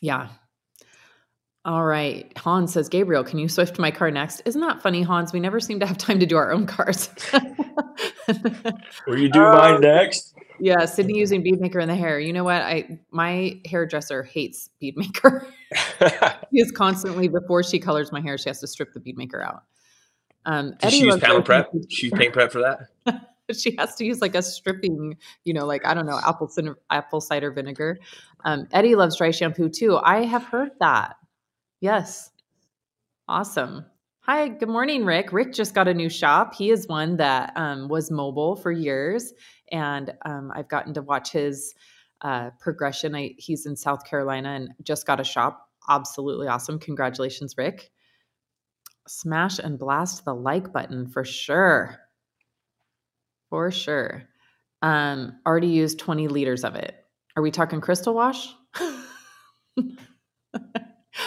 [0.00, 0.28] yeah,
[1.66, 2.32] all right.
[2.38, 4.40] Hans says, Gabriel, can you Swift my car next?
[4.44, 5.32] Isn't that funny, Hans?
[5.32, 7.10] We never seem to have time to do our own cars.
[9.08, 10.36] Will you do um, mine next?
[10.60, 12.20] Yeah, Sydni using beadmaker in the hair.
[12.20, 12.62] You know what?
[12.62, 15.44] I my hairdresser hates beadmaker.
[16.52, 19.64] she is constantly before she colors my hair, she has to strip the beadmaker out.
[20.44, 21.68] Um, Does Eddie she use panel prep?
[21.88, 23.20] She paint prep for that.
[23.58, 26.78] she has to use like a stripping, you know, like I don't know, apple cider,
[26.90, 27.98] apple cider vinegar.
[28.44, 29.96] Um, Eddie loves dry shampoo too.
[29.96, 31.16] I have heard that.
[31.80, 32.30] Yes.
[33.28, 33.84] Awesome.
[34.20, 35.32] Hi, good morning, Rick.
[35.32, 36.54] Rick just got a new shop.
[36.54, 39.32] He is one that um, was mobile for years,
[39.70, 41.74] and um, I've gotten to watch his
[42.22, 43.14] uh, progression.
[43.14, 45.68] I, he's in South Carolina and just got a shop.
[45.88, 46.78] Absolutely awesome.
[46.78, 47.90] Congratulations, Rick.
[49.06, 51.98] Smash and blast the like button for sure.
[53.50, 54.24] For sure.
[54.82, 56.94] Um, already used 20 liters of it.
[57.36, 58.54] Are we talking crystal wash?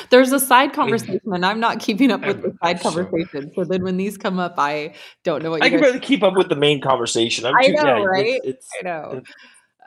[0.09, 3.51] There's a side conversation, and I'm not keeping up with the side conversation.
[3.55, 6.23] So then when these come up, I don't know what you I can barely keep
[6.23, 7.45] up with the main conversation.
[7.45, 8.25] I'm I too, know, yeah, right?
[8.43, 9.21] It's, it's, I know.
[9.21, 9.31] It's,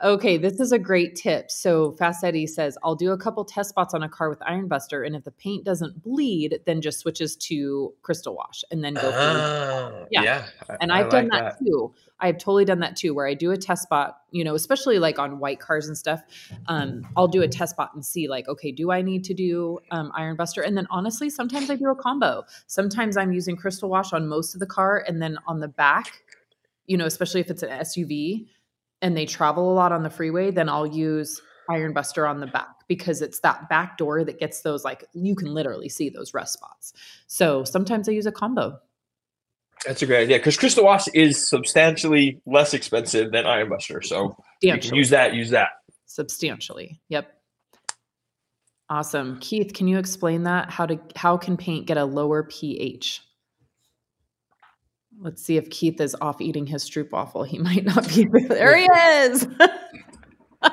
[0.03, 1.49] Okay, this is a great tip.
[1.49, 4.67] So Fast Eddie says, I'll do a couple test spots on a car with Iron
[4.67, 8.95] Buster, and if the paint doesn't bleed, then just switches to Crystal Wash and then
[8.95, 9.11] go.
[9.13, 10.23] Oh, yeah.
[10.23, 10.45] yeah.
[10.81, 11.93] And I've done that, that, too.
[12.19, 15.19] I've totally done that too, where I do a test spot, you know, especially like
[15.19, 16.21] on white cars and stuff.
[16.67, 19.79] Um, I'll do a test spot and see, like, okay, do I need to do
[19.91, 20.61] um, Iron Buster?
[20.61, 22.43] And then honestly, sometimes I do a combo.
[22.67, 26.23] Sometimes I'm using Crystal Wash on most of the car, and then on the back,
[26.87, 28.47] you know, especially if it's an SUV
[29.03, 31.39] and they travel a lot on the freeway, then I'll use
[31.69, 35.35] Iron Buster on the back because it's that back door that gets those like you
[35.35, 36.93] can literally see those rust spots.
[37.27, 38.79] So sometimes I use a combo.
[39.85, 44.01] That's a great idea because Crystal Wash is substantially less expensive than Iron Buster.
[44.01, 45.69] So you can use that, use that.
[46.05, 47.01] Substantially.
[47.09, 47.29] Yep.
[48.89, 49.37] Awesome.
[49.41, 50.69] Keith, can you explain that?
[50.69, 53.21] How to how can paint get a lower pH?
[55.23, 57.47] Let's see if Keith is off eating his stroopwafel.
[57.47, 58.25] He might not be.
[58.25, 59.47] There he is.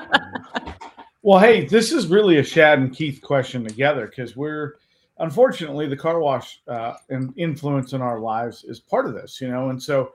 [1.23, 4.75] well, hey, this is really a Shad and Keith question together because we're
[5.19, 9.49] unfortunately the car wash uh, and influence in our lives is part of this, you
[9.49, 10.13] know, and so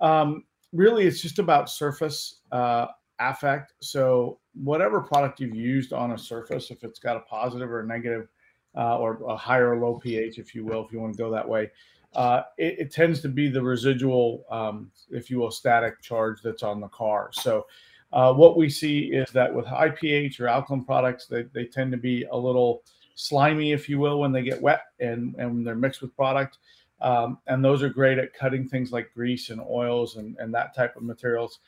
[0.00, 2.86] um, really it's just about surface uh,
[3.20, 3.74] affect.
[3.80, 7.86] So whatever product you've used on a surface, if it's got a positive or a
[7.86, 8.28] negative,
[8.76, 11.30] uh, or a higher or low pH, if you will, if you want to go
[11.30, 11.70] that way
[12.14, 16.62] uh, it, it, tends to be the residual, um, if you will, static charge that's
[16.62, 17.30] on the car.
[17.32, 17.66] So,
[18.12, 21.92] uh, what we see is that with high pH or alkaline products, they, they tend
[21.92, 22.82] to be a little
[23.14, 26.58] slimy, if you will, when they get wet and, and they're mixed with product.
[27.00, 30.74] Um, and those are great at cutting things like grease and oils and, and that
[30.74, 31.58] type of materials.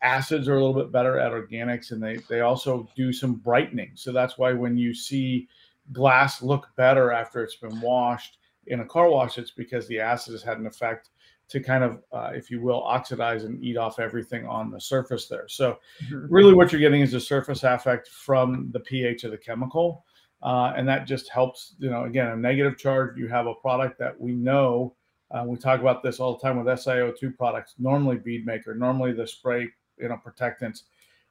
[0.00, 3.90] Acids are a little bit better at organics and they, they also do some brightening.
[3.94, 5.48] So that's why when you see
[5.92, 8.38] glass look better after it's been washed,
[8.68, 11.10] in a car wash, it's because the acid has had an effect
[11.48, 15.28] to kind of, uh, if you will, oxidize and eat off everything on the surface
[15.28, 15.48] there.
[15.48, 16.26] So, mm-hmm.
[16.32, 20.04] really, what you're getting is a surface affect from the pH of the chemical.
[20.42, 23.16] Uh, and that just helps, you know, again, a negative charge.
[23.16, 24.94] You have a product that we know,
[25.30, 29.12] uh, we talk about this all the time with SiO2 products, normally bead maker, normally
[29.12, 30.84] the spray, you know, protectants.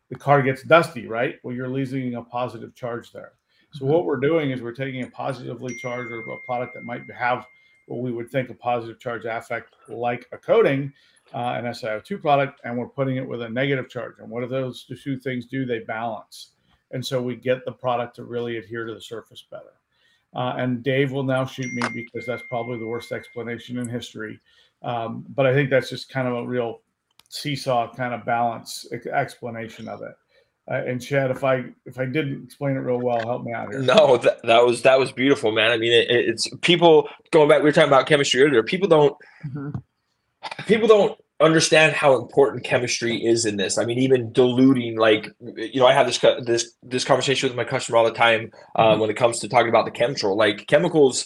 [0.10, 1.36] The car gets dusty, right?
[1.44, 3.34] Well, you're losing a positive charge there.
[3.78, 7.04] So what we're doing is we're taking a positively charged or a product that might
[7.12, 7.46] have
[7.88, 10.92] what we would think a positive charge affect like a coating,
[11.34, 14.16] uh, an SiO2 product, and we're putting it with a negative charge.
[14.20, 15.64] And what do those two things do?
[15.66, 16.54] They balance.
[16.92, 19.74] And so we get the product to really adhere to the surface better.
[20.36, 24.40] Uh, and Dave will now shoot me because that's probably the worst explanation in history.
[24.82, 26.82] Um, but I think that's just kind of a real
[27.30, 30.14] seesaw kind of balance explanation of it.
[30.70, 33.70] Uh, and Shad, if I if I didn't explain it real well, help me out
[33.70, 33.82] here.
[33.82, 35.72] No, that, that was that was beautiful, man.
[35.72, 37.60] I mean, it, it's people going back.
[37.60, 38.64] We were talking about chemistry earlier.
[38.64, 39.16] People don't
[39.46, 39.70] mm-hmm.
[40.66, 43.78] people don't understand how important chemistry is in this.
[43.78, 47.64] I mean, even diluting, like you know, I have this this this conversation with my
[47.64, 49.02] customer all the time uh, mm-hmm.
[49.02, 50.36] when it comes to talking about the chemical.
[50.36, 51.26] Like chemicals,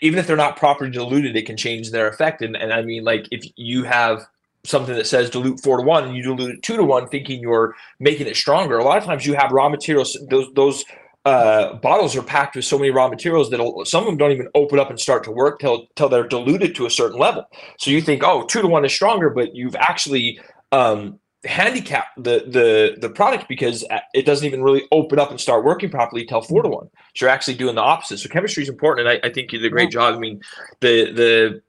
[0.00, 2.40] even if they're not properly diluted, it can change their effect.
[2.40, 4.24] And and I mean, like if you have
[4.64, 7.40] something that says dilute four to one and you dilute it two to one, thinking
[7.40, 8.78] you're making it stronger.
[8.78, 10.84] A lot of times you have raw materials; those those
[11.24, 14.48] uh, bottles are packed with so many raw materials that some of them don't even
[14.54, 17.44] open up and start to work till till they're diluted to a certain level.
[17.78, 20.40] So you think, oh, two to one is stronger, but you've actually
[20.72, 23.84] um, handicapped the the the product because
[24.14, 26.88] it doesn't even really open up and start working properly till four to one.
[27.14, 28.18] So you're actually doing the opposite.
[28.18, 30.14] So chemistry is important, and I, I think you did a great job.
[30.14, 30.40] I mean,
[30.80, 31.62] the the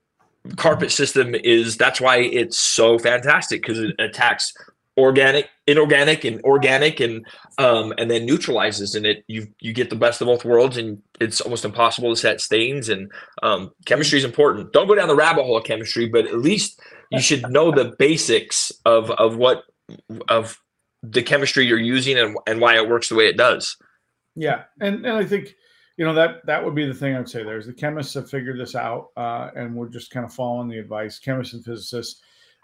[0.57, 4.53] carpet system is that's why it's so fantastic because it attacks
[4.97, 7.25] organic, inorganic, and organic, and
[7.57, 11.01] um, and then neutralizes, and it you you get the best of both worlds, and
[11.19, 12.89] it's almost impossible to set stains.
[12.89, 13.11] And
[13.43, 14.73] um, chemistry is important.
[14.73, 16.81] Don't go down the rabbit hole of chemistry, but at least
[17.11, 19.63] you should know the basics of of what
[20.29, 20.57] of
[21.03, 23.77] the chemistry you're using and and why it works the way it does.
[24.35, 25.55] Yeah, and and I think
[25.97, 27.43] you know that that would be the thing I'd say.
[27.43, 30.79] There's the chemists have figured this out, uh, and we're just kind of following the
[30.79, 31.19] advice.
[31.19, 32.21] Chemists and physicists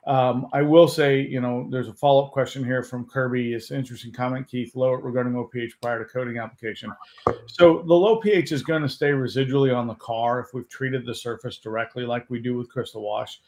[0.08, 3.54] um, I will say, you know, there's a follow up question here from Kirby.
[3.54, 6.94] It's an interesting comment, Keith, low regarding low pH prior to coating application.
[7.48, 11.06] So the low pH is going to stay residually on the car if we've treated
[11.06, 13.42] the surface directly, like we do with Crystal Wash.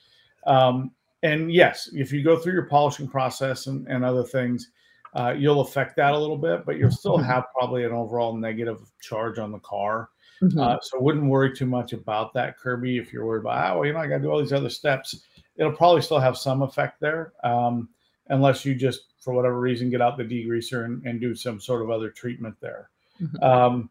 [0.48, 0.92] Um,
[1.24, 4.72] and yes, if you go through your polishing process and, and other things,
[5.14, 8.80] uh, you'll affect that a little bit, but you'll still have probably an overall negative
[9.02, 10.10] charge on the car.
[10.42, 10.60] Mm-hmm.
[10.60, 12.98] Uh, so wouldn't worry too much about that, Kirby.
[12.98, 14.70] If you're worried about, oh, well, you know, I got to do all these other
[14.70, 15.24] steps
[15.60, 17.90] it'll probably still have some effect there, um,
[18.30, 21.82] unless you just, for whatever reason, get out the degreaser and, and do some sort
[21.82, 22.90] of other treatment there.
[23.22, 23.44] Mm-hmm.
[23.44, 23.90] Um,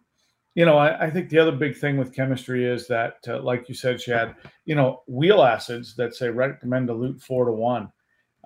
[0.54, 3.68] you know, I, I, think the other big thing with chemistry is that, uh, like
[3.68, 7.92] you said, Shad, you know, wheel acids that say recommend dilute four to one,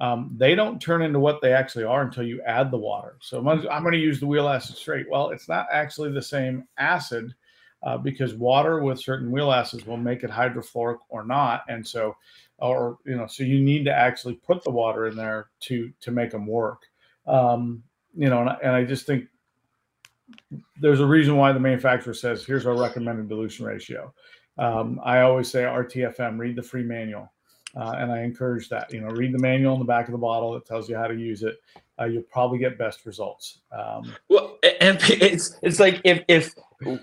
[0.02, 3.16] um, they don't turn into what they actually are until you add the water.
[3.20, 5.08] So I'm, going to use the wheel acid straight.
[5.08, 7.32] Well, it's not actually the same acid
[7.84, 11.62] uh, because water with certain wheel acids will make it hydrofluoric or not.
[11.68, 12.16] And so
[12.62, 16.10] or you know so you need to actually put the water in there to to
[16.10, 16.82] make them work
[17.26, 17.82] um,
[18.16, 19.26] you know and I, and I just think
[20.80, 24.12] there's a reason why the manufacturer says here's our recommended dilution ratio
[24.58, 27.32] um, i always say rtfm read the free manual
[27.76, 30.18] uh, and i encourage that you know read the manual in the back of the
[30.18, 31.56] bottle that tells you how to use it
[32.00, 36.54] uh, you'll probably get best results um, well and it's it's like if if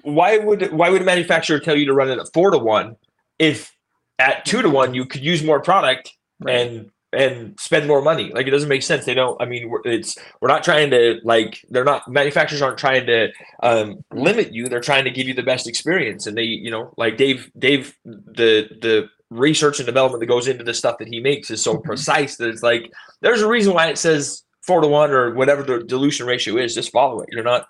[0.03, 2.95] why would why would a manufacturer tell you to run it at four to one
[3.39, 3.73] if
[4.19, 6.55] at two to one, you could use more product right.
[6.55, 8.31] and and spend more money.
[8.31, 9.05] Like it doesn't make sense.
[9.05, 9.41] They don't.
[9.41, 13.29] I mean, it's we're not trying to like they're not manufacturers aren't trying to
[13.63, 14.67] um, limit you.
[14.67, 16.27] They're trying to give you the best experience.
[16.27, 20.63] And they, you know, like Dave, Dave, the the research and development that goes into
[20.63, 23.87] the stuff that he makes is so precise that it's like there's a reason why
[23.87, 26.75] it says four to one or whatever the dilution ratio is.
[26.75, 27.29] Just follow it.
[27.31, 27.67] You're not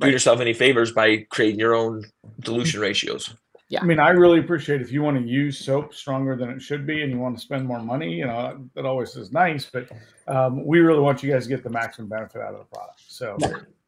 [0.00, 2.04] doing yourself any favors by creating your own
[2.40, 3.34] dilution ratios.
[3.68, 3.82] Yeah.
[3.82, 6.88] I mean, I really appreciate if you want to use soap stronger than it should
[6.88, 9.88] be and you want to spend more money, you know, that always is nice, but
[10.26, 13.00] um, we really want you guys to get the maximum benefit out of the product.
[13.06, 13.38] So,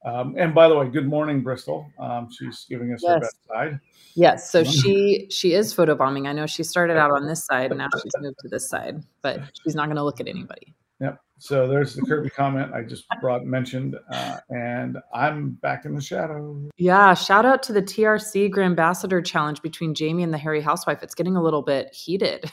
[0.04, 1.86] um, and by the way, good morning, Bristol.
[1.98, 3.12] Um, she's giving us yes.
[3.12, 3.80] her best side.
[4.14, 4.50] Yes.
[4.50, 6.26] So she she is photobombing.
[6.26, 9.02] I know she started out on this side, and now she's moved to this side,
[9.22, 10.74] but she's not going to look at anybody.
[11.00, 11.20] Yep.
[11.38, 16.00] So there's the Kirby comment I just brought mentioned, uh, and I'm back in the
[16.00, 16.70] shadow.
[16.76, 21.02] Yeah, shout out to the TRC Grand Ambassador Challenge between Jamie and the Harry Housewife.
[21.02, 22.48] It's getting a little bit heated.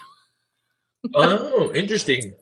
[1.13, 2.33] oh, interesting.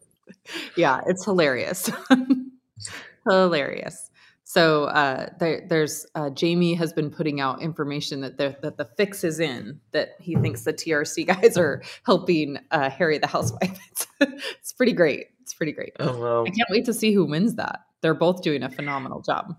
[0.77, 1.89] yeah, it's hilarious.
[3.29, 4.09] hilarious.
[4.57, 8.85] So uh, there, there's uh, Jamie has been putting out information that the, that the
[8.97, 13.79] fix is in that he thinks the TRC guys are helping uh, Harry the housewife.
[14.19, 15.27] It's, it's pretty great.
[15.41, 15.93] It's pretty great.
[15.99, 16.41] Oh.
[16.43, 17.81] I can't wait to see who wins that.
[18.01, 19.55] They're both doing a phenomenal job.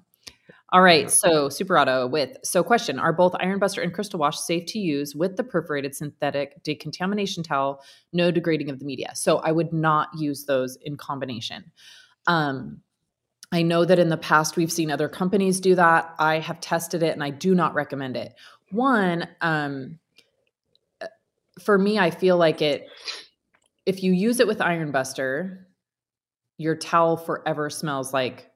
[0.72, 4.40] All right, so Super Auto with so question: Are both Iron Buster and Crystal Wash
[4.40, 7.84] safe to use with the perforated synthetic decontamination towel?
[8.12, 9.12] No degrading of the media.
[9.14, 11.70] So I would not use those in combination.
[12.26, 12.82] Um,
[13.50, 16.14] I know that in the past we've seen other companies do that.
[16.18, 18.34] I have tested it and I do not recommend it.
[18.70, 19.98] One, um,
[21.62, 22.88] for me, I feel like it.
[23.86, 25.66] If you use it with Iron Buster,
[26.58, 28.50] your towel forever smells like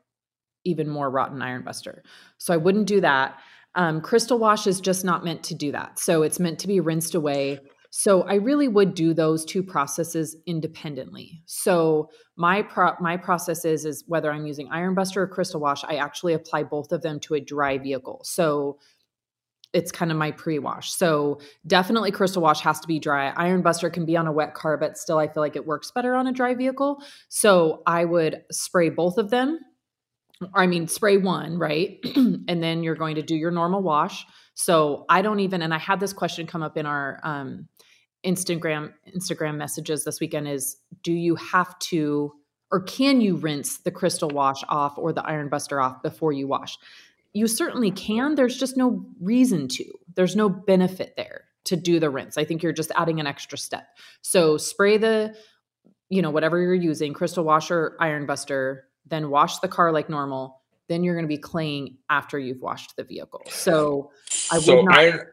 [0.65, 2.03] even more rotten iron buster.
[2.39, 3.39] So I wouldn't do that.
[3.75, 5.99] Um, crystal wash is just not meant to do that.
[5.99, 7.59] So it's meant to be rinsed away.
[7.95, 11.43] So I really would do those two processes independently.
[11.45, 15.85] So my pro- my process is is whether I'm using Iron Buster or Crystal Wash,
[15.85, 18.23] I actually apply both of them to a dry vehicle.
[18.25, 18.79] So
[19.75, 20.91] it's kind of my pre-wash.
[20.91, 23.29] So definitely crystal wash has to be dry.
[23.31, 25.91] Iron Buster can be on a wet car, but still I feel like it works
[25.91, 27.03] better on a dry vehicle.
[27.29, 29.61] So I would spray both of them.
[30.55, 31.99] I mean, spray one, right?
[32.17, 34.27] and then you're going to do your normal wash.
[34.55, 37.69] So I don't even, and I had this question come up in our um,
[38.25, 42.33] Instagram Instagram messages this weekend is do you have to
[42.71, 46.49] or can you rinse the crystal wash off or the iron buster off before you
[46.49, 46.79] wash?
[47.35, 48.35] You certainly can.
[48.35, 49.85] There's just no reason to.
[50.15, 52.39] There's no benefit there to do the rinse.
[52.39, 53.87] I think you're just adding an extra step.
[54.23, 55.37] So spray the,
[56.09, 60.62] you know, whatever you're using, crystal washer, iron buster, then wash the car like normal.
[60.89, 63.43] Then you're going to be claying after you've washed the vehicle.
[63.49, 64.11] So
[64.51, 64.99] I would not.
[64.99, 65.27] iron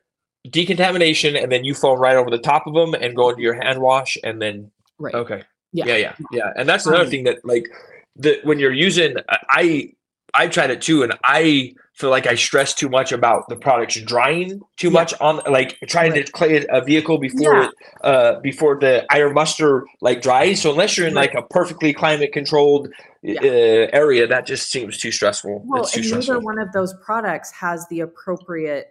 [0.49, 3.53] decontamination, and then you foam right over the top of them and go into your
[3.55, 5.13] hand wash, and then right.
[5.13, 5.43] okay,
[5.73, 5.85] Yeah.
[5.87, 6.53] yeah, yeah, yeah.
[6.55, 7.67] And that's another Um, thing that like
[8.15, 9.15] the when you're using,
[9.49, 9.93] I
[10.33, 13.99] I tried it too, and I feel like I stress too much about the products
[14.01, 14.93] drying too Yeah.
[14.93, 16.25] much on like trying Right.
[16.25, 17.67] to clay a vehicle before Yeah.
[17.67, 17.73] it
[18.05, 20.61] uh before the iron buster like dries.
[20.61, 21.33] So unless you're in Right.
[21.33, 22.87] like a perfectly climate controlled
[23.21, 23.41] Yeah.
[23.43, 25.63] uh, area, that just seems too stressful.
[25.65, 26.35] Well, it's too and stressful.
[26.35, 28.87] neither one of those products has the appropriate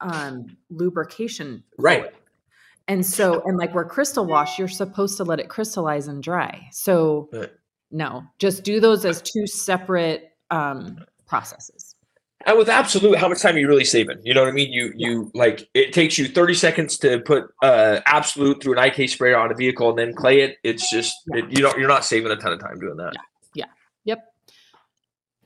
[0.00, 1.62] um, lubrication.
[1.78, 2.12] Right.
[2.88, 6.68] And so, and like where crystal wash, you're supposed to let it crystallize and dry.
[6.72, 7.50] So, Right.
[7.94, 11.94] No, just do those as two separate um, processes.
[12.46, 14.18] And with absolute, how much time are you really saving?
[14.22, 14.70] You know what I mean?
[14.70, 19.08] You you like it takes you 30 seconds to put uh absolute through an IK
[19.08, 20.58] sprayer on a vehicle and then clay it.
[20.62, 21.38] It's just Yeah.
[21.44, 23.14] it, you don't you're not saving a ton of time doing that.
[23.54, 23.64] Yeah.
[24.04, 24.24] Yep.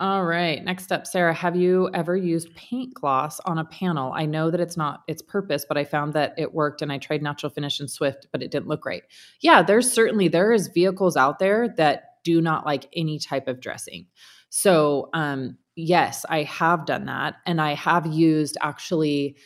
[0.00, 0.64] All right.
[0.64, 4.12] Next up, Sarah, have you ever used paint gloss on a panel?
[4.12, 6.98] I know that it's not its purpose, but I found that it worked and I
[6.98, 9.02] tried natural finish and Swift, but it didn't look right.
[9.40, 13.60] Yeah, there's certainly there is vehicles out there that do not like any type of
[13.60, 14.06] dressing.
[14.50, 19.36] So, um yes, I have done that and I have used actually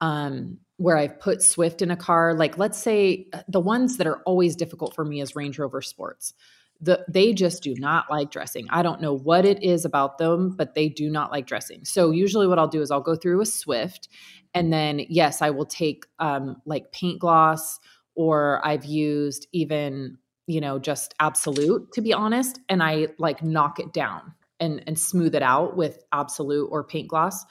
[0.00, 4.06] um where I've put Swift in a car, like let's say uh, the ones that
[4.06, 6.34] are always difficult for me is Range Rover Sports
[6.82, 8.66] the they just do not like dressing.
[8.70, 11.84] I don't know what it is about them, but they do not like dressing.
[11.84, 14.08] So usually what I'll do is I'll go through a Swift
[14.52, 17.78] and then yes, I will take um like paint gloss
[18.14, 23.78] or I've used even, you know, just absolute to be honest, and I like knock
[23.78, 27.44] it down and and smooth it out with absolute or paint gloss.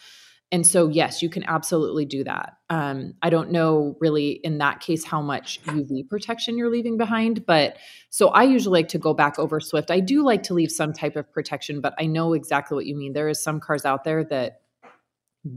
[0.53, 2.57] And so, yes, you can absolutely do that.
[2.69, 7.45] Um, I don't know really in that case how much UV protection you're leaving behind,
[7.45, 7.77] but
[8.09, 9.89] so I usually like to go back over Swift.
[9.89, 12.95] I do like to leave some type of protection, but I know exactly what you
[12.95, 13.13] mean.
[13.13, 14.61] There is some cars out there that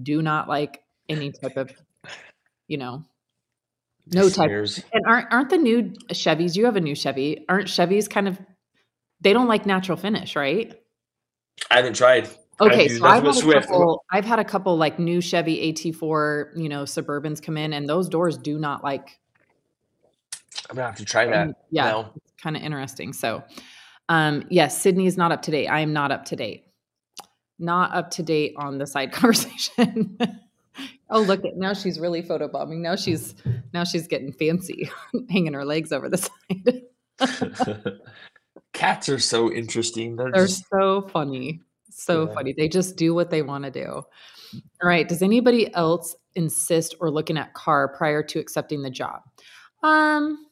[0.02, 1.72] do not like any type of,
[2.68, 3.04] you know,
[4.12, 4.50] no type.
[4.50, 6.56] And aren't aren't the new Chevys?
[6.56, 7.44] You have a new Chevy.
[7.48, 8.38] Aren't Chevys kind of?
[9.20, 10.74] They don't like natural finish, right?
[11.70, 12.28] I haven't tried.
[12.60, 13.68] Okay, so I've had, a Swift.
[13.68, 17.88] couple, I've had a couple like new Chevy AT4, you know, Suburbans come in, and
[17.88, 19.18] those doors do not like.
[20.70, 21.56] I'm gonna have to try that.
[21.70, 22.12] Yeah, now.
[22.14, 23.12] it's kind of interesting.
[23.12, 23.42] So,
[24.08, 25.66] um, yes, Sydni is not up to date.
[25.66, 26.66] I am not up to date.
[27.58, 30.16] Not up to date on the side conversation.
[31.14, 32.80] Oh, look at now she's really photobombing.
[32.80, 33.34] Now she's
[33.72, 34.90] now she's getting fancy,
[35.30, 36.18] hanging her legs over the
[37.20, 38.00] side.
[38.74, 40.16] Cats are so interesting.
[40.16, 41.60] They're, They're just, so funny.
[41.90, 42.34] So Yeah.
[42.34, 42.54] funny.
[42.58, 44.02] They just do what they want to do.
[44.82, 45.08] All right.
[45.08, 49.22] Does anybody else insist or looking at car prior to accepting the job?
[49.82, 50.43] Um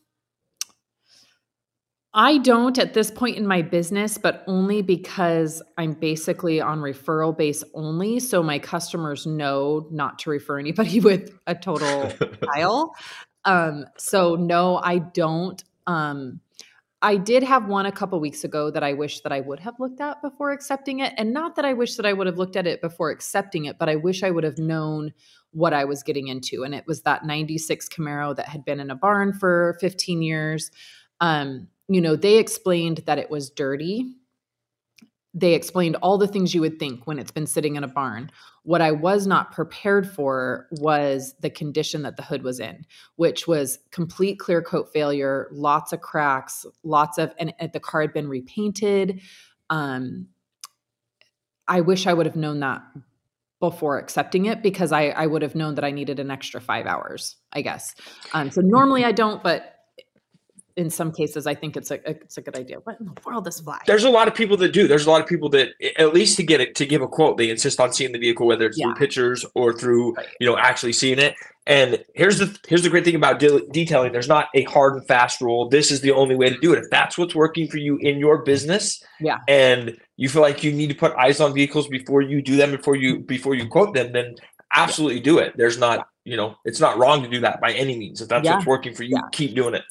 [2.15, 7.37] I don't at this point in my business, but only because I'm basically on referral
[7.37, 8.21] base only.
[8.21, 12.11] So my customers know not to refer anybody with a total
[12.55, 12.95] file.
[13.45, 15.63] Um, so no, I don't.
[15.87, 16.41] Um,
[17.01, 19.81] I did have one a couple weeks ago that I wish that I would have
[19.81, 21.13] looked at before accepting it.
[21.17, 23.77] And not that I wish that I would have looked at it before accepting it,
[23.79, 25.13] but I wish I would have known
[25.51, 26.63] what I was getting into.
[26.63, 30.71] And it was that 96 Camaro that had been in a barn for 15 years.
[31.21, 34.15] Um, you know, they explained that it was dirty.
[35.35, 38.31] They explained all the things you would think when it's been sitting in a barn.
[38.65, 42.85] What I was not prepared for was the condition that the hood was in,
[43.17, 48.03] which was complete clear coat failure, lots of cracks, lots of, and and the car
[48.03, 49.21] had been repainted.
[49.71, 50.29] Um,
[51.67, 52.83] I wish I would have known that
[53.59, 56.85] before accepting it because I, I would have known that I needed an extra five
[56.85, 57.95] hours, I guess.
[58.35, 59.82] Um, so normally I don't, but
[60.77, 62.79] in some cases I think it's a it's a good idea.
[62.85, 63.79] What in the world is fly?
[63.87, 64.89] there's a lot of people that do.
[64.89, 65.69] There's a lot of people that
[65.99, 68.47] at least to get it to give a quote, they insist on seeing the vehicle,
[68.47, 68.87] whether it's Yeah.
[68.87, 70.27] through pictures or through Right.
[70.41, 71.35] you know actually seeing it.
[71.67, 74.13] And here's the here's the great thing about de- detailing.
[74.13, 75.69] There's not a hard and fast rule.
[75.69, 76.79] This is the only way to do it.
[76.79, 79.39] If that's what's working for you in your business, Yeah.
[79.49, 82.71] and you feel like you need to put eyes on vehicles before you do them,
[82.73, 84.35] before you before you quote them, then
[84.75, 85.53] absolutely do it.
[85.57, 88.23] There's not, you know, it's not wrong to do that by any means.
[88.23, 88.55] If that's Yeah.
[88.55, 89.29] what's working for you, Yeah.
[89.31, 89.83] keep doing it.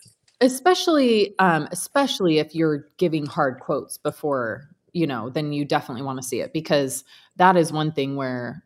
[0.41, 6.21] Especially um especially if you're giving hard quotes before you know then you definitely want
[6.21, 7.03] to see it because
[7.37, 8.63] that is one thing where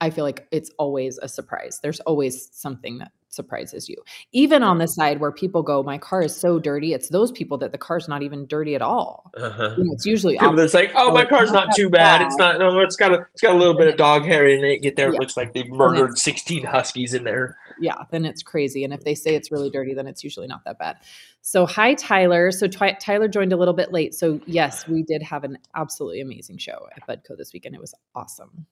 [0.00, 3.96] i feel like it's always a surprise there's always something that surprises you
[4.32, 7.58] even on the side where people go my car is so dirty it's those people
[7.58, 9.74] that the car's not even dirty at all Uh-huh.
[9.76, 10.62] You know, it's usually People opposite.
[10.62, 12.22] that's like, oh, my Oh, car's not not too bad.
[12.22, 12.58] It's not.
[12.58, 13.26] No, it's got a.
[13.34, 14.78] It's got a little bit of dog hair in it.
[14.80, 15.18] Get there, it Yeah.
[15.20, 17.58] looks like they've murdered sixteen huskies in there.
[17.80, 18.84] Yeah, then it's crazy.
[18.84, 20.98] And if they say it's really dirty, then it's usually not that bad.
[21.42, 22.50] So, hi, Tyler.
[22.50, 24.14] So, Tyler joined a little bit late.
[24.14, 27.74] So, yes, we did have an absolutely amazing show at Buddco this weekend.
[27.74, 28.66] It was awesome.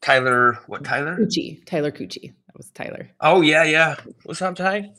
[0.00, 1.16] Tyler, what Tyler?
[1.16, 2.32] Cucci, Tyler Cucci.
[2.46, 3.08] That was Tyler.
[3.22, 3.96] Oh yeah, yeah.
[4.24, 4.92] What's up, Ty?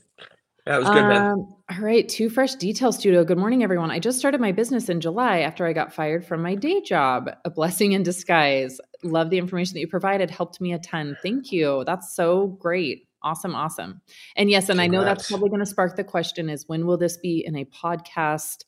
[0.66, 1.32] That was good, man.
[1.34, 3.24] Um, all right, Two Fresh Detail Studio.
[3.24, 3.92] Good morning, everyone.
[3.92, 7.30] I just started my business in July after I got fired from my day job.
[7.46, 8.80] A blessing in disguise.
[9.04, 10.32] Love the information that you provided.
[10.32, 11.18] Helped me a ton.
[11.22, 11.84] Thank you.
[11.86, 13.08] That's so great.
[13.22, 14.02] Awesome, awesome.
[14.36, 16.98] And yes, and I know that's probably going to spark the question: is when will
[16.98, 18.64] this be in a podcast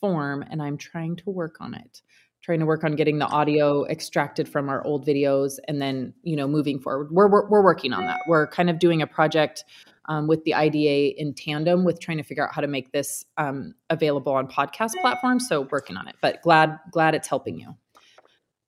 [0.00, 0.44] form?
[0.48, 2.02] And I'm trying to work on it.
[2.42, 6.36] Trying to work on getting the audio extracted from our old videos, and then you
[6.36, 7.12] know moving forward.
[7.12, 8.20] We're we're, we're working on that.
[8.26, 9.64] We're kind of doing a project
[10.06, 13.24] um, with the IDA in tandem with trying to figure out how to make this
[13.38, 15.46] um, available on podcast platforms.
[15.48, 17.76] So working on it, but glad glad it's helping you.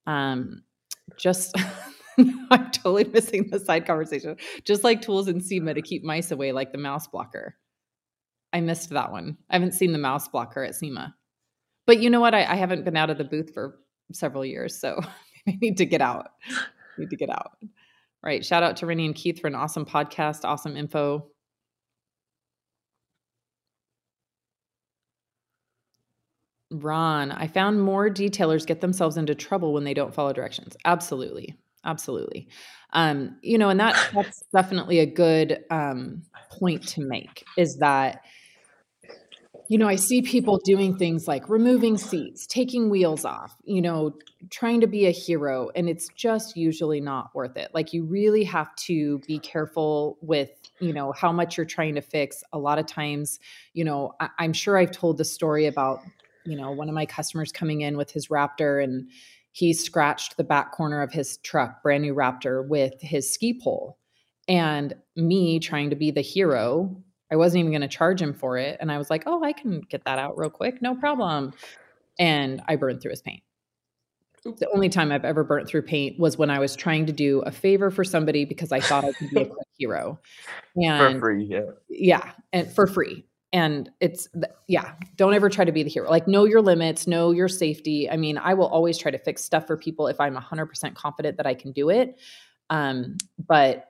[0.06, 0.62] Um,
[1.16, 1.56] just
[2.50, 4.36] I'm totally missing the side conversation.
[4.64, 7.56] Just like tools in SEMA to keep mice away, like the mouse blocker.
[8.52, 9.36] I missed that one.
[9.50, 11.14] I haven't seen the mouse blocker at SEMA,
[11.87, 12.35] but you know what?
[12.35, 13.78] I, I haven't been out of the booth for
[14.12, 15.01] several years, so
[15.49, 16.28] I need to get out.
[16.99, 17.53] need to get out.
[18.22, 18.45] Right.
[18.45, 21.26] Shout out to Renny and Keith for an awesome podcast, awesome info.
[26.70, 30.76] Ron, I found more detailers get themselves into trouble when they don't follow directions.
[30.85, 31.57] Absolutely.
[31.85, 32.49] Absolutely.
[32.95, 38.22] Um, you know, and that that's definitely a good um point to make is that
[39.68, 44.14] you know, I see people doing things like removing seats, taking wheels off, you know,
[44.50, 47.70] trying to be a hero, and it's just usually not worth it.
[47.72, 50.50] Like, you really have to be careful with,
[50.80, 52.42] you know, how much you're trying to fix.
[52.52, 53.40] A lot of times,
[53.72, 56.00] you know, I- I'm sure I've told the story about,
[56.44, 59.08] you know, one of my customers coming in with his Raptor and
[59.52, 63.98] he scratched the back corner of his truck, brand new Raptor, with his ski pole.
[64.46, 68.58] And me trying to be the hero, I wasn't even going to charge him for
[68.58, 68.76] it.
[68.80, 70.82] And I was like, oh, I can get that out real quick.
[70.82, 71.52] No problem.
[72.18, 73.42] And I burned through his paint.
[74.44, 77.40] The only time I've ever burnt through paint was when I was trying to do
[77.40, 80.20] a favor for somebody because I thought I could be a quick hero.
[80.76, 81.62] And For free, yeah.
[81.88, 83.24] yeah, and for free.
[83.54, 84.28] And it's
[84.68, 86.10] yeah, don't ever try to be the hero.
[86.10, 88.10] Like know your limits, know your safety.
[88.10, 91.38] I mean, I will always try to fix stuff for people if I'm 100% confident
[91.38, 92.18] that I can do it.
[92.68, 93.16] Um,
[93.46, 93.88] but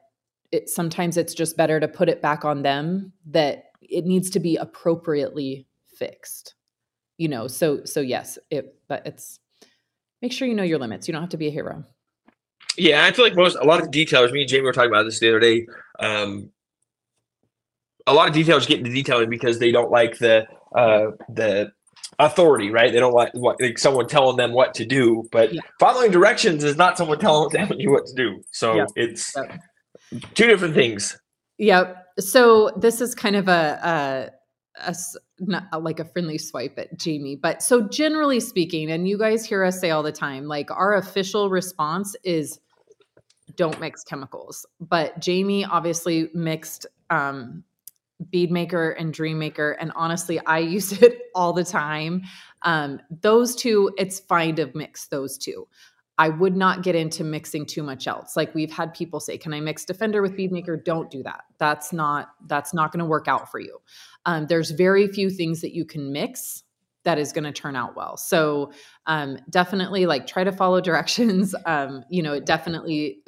[0.54, 4.38] it sometimes it's just better to put it back on them that it needs to
[4.40, 6.54] be appropriately fixed.
[7.18, 9.40] You know, so so yes, it but it's
[10.22, 11.08] make sure you know your limits.
[11.08, 11.84] You don't have to be a hero.
[12.76, 14.32] Yeah, I feel like most a lot of detailers.
[14.32, 15.66] Me and Jamie were talking about this the other day.
[15.98, 16.50] Um,
[18.06, 21.72] a lot of detailers get into detailing because they don't like the uh, the
[22.18, 22.92] authority, right?
[22.92, 25.28] They don't like what like someone telling them what to do.
[25.32, 25.62] But Yeah.
[25.80, 28.42] following directions is not someone telling them you what to do.
[28.52, 28.86] So Yeah.
[28.96, 29.60] it's Yep.
[30.34, 31.18] Two different things.
[31.58, 32.06] Yep.
[32.20, 34.30] So this is kind of a,
[34.80, 34.94] a, a
[35.38, 39.44] not a- like a friendly swipe at Jamie, but so generally speaking, and you guys
[39.44, 42.58] hear us say all the time, like our official response is
[43.56, 44.66] don't mix chemicals.
[44.80, 47.62] But Jamie obviously mixed um,
[48.30, 52.22] bead maker and dream maker and honestly i use it all the time
[52.62, 55.66] um, those two it's fine to mix those two
[56.18, 58.36] i would not get into mixing too much else.
[58.36, 61.44] Like we've had people say can i mix defender with bead maker don't do that.
[61.58, 63.78] That's not that's not going to work out for you.
[64.26, 66.62] Um, there's very few things that you can mix
[67.04, 68.16] that is going to turn out well.
[68.16, 68.72] So
[69.06, 71.54] um, definitely like try to follow directions.
[71.66, 73.22] Um, you know definitely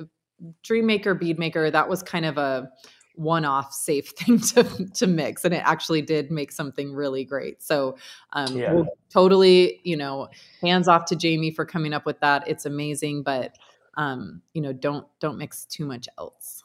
[0.62, 2.70] dream maker bead maker that was kind of a
[3.17, 4.62] one-off safe thing to
[4.95, 7.62] to mix and it actually did make something really great.
[7.62, 7.97] So
[8.33, 8.73] um Yeah.
[8.73, 10.29] we'll totally you know
[10.62, 12.47] hands off to jamie for coming up with that.
[12.47, 13.57] It's amazing but
[13.97, 16.62] um you know don't don't mix too much else.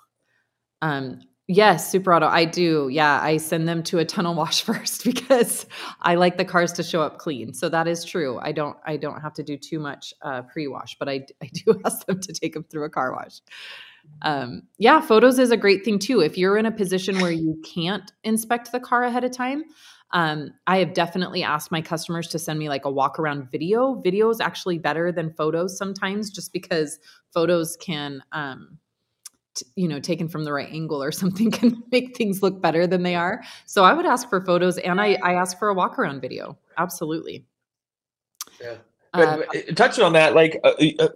[0.82, 2.88] Um yes super auto i do.
[2.91, 5.66] Yeah i send them to a tunnel wash first because
[6.02, 7.54] i like the cars to show up clean.
[7.54, 8.39] So that is true.
[8.41, 11.80] I don't i don't have to do too much uh, pre-wash but i i do
[11.86, 13.39] ask them to take them through a car wash
[14.24, 16.22] um, yeah, photos is a great thing too.
[16.22, 19.64] If you're in a position where you can't inspect the car ahead of time,
[20.14, 23.95] Um, I have definitely asked my customers to send me like a walk around video.
[24.02, 26.99] Video is actually better than photos sometimes, just because
[27.34, 28.78] photos can, um,
[29.56, 32.86] t- you know, taken from the right angle or something can make things look better
[32.88, 33.41] than they are.
[33.66, 36.58] So I would ask for photos, and I I ask for a walk around video.
[36.78, 37.45] Absolutely.
[38.60, 38.76] Yeah.
[39.14, 41.08] But, Uh, touching on that, like uh, uh,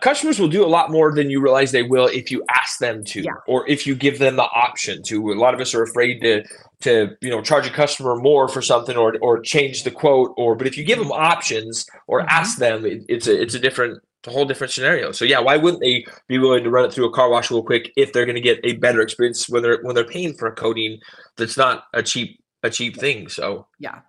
[0.00, 3.04] customers will do a lot more than you realize they will if you ask them
[3.04, 3.32] to, Yeah.
[3.46, 5.32] or if you give them the option to.
[5.32, 6.44] A lot of us are afraid to
[6.80, 10.54] to you know charge a customer more for something or or change the quote, or
[10.54, 12.26] but if you give them options or Mhm.
[12.28, 15.12] ask them, it, it's a it's a different a whole different scenario.
[15.12, 17.62] So yeah, why wouldn't they be willing to run it through a car wash real
[17.62, 20.46] quick if they're going to get a better experience when they're when they're paying for
[20.48, 20.98] a coating
[21.36, 23.28] that's not a cheap a cheap thing?
[23.28, 24.00] So yeah.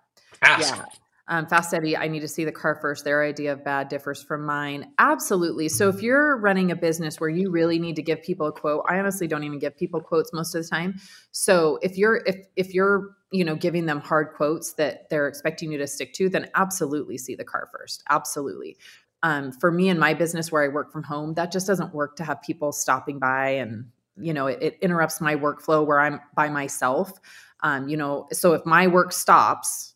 [0.42, 0.74] ask.
[0.74, 0.84] Yeah.
[1.28, 3.04] Um, Fast Eddie, I need to see the car first.
[3.04, 4.92] Their idea of bad differs from mine.
[4.98, 5.68] Absolutely.
[5.68, 8.84] So if you're running a business where you really need to give people a quote,
[8.88, 11.00] I honestly don't even give people quotes most of the time.
[11.32, 15.72] So if you're if if you're you know giving them hard quotes that they're expecting
[15.72, 18.04] you to stick to, then absolutely see the car first.
[18.08, 18.76] Absolutely.
[19.24, 22.16] Um, for me in my business where I work from home, that just doesn't work
[22.16, 26.20] to have people stopping by and you know it, it interrupts my workflow where I'm
[26.36, 27.18] by myself.
[27.62, 29.95] Um, you know, so if my work stops,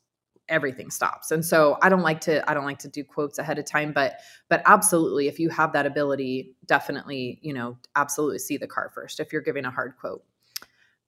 [0.51, 1.31] everything stops.
[1.31, 3.93] And so i don't like to i don't like to do quotes ahead of time
[3.93, 8.91] but but absolutely if you have that ability definitely you know absolutely see the car
[8.95, 10.25] first if you're giving a hard quote.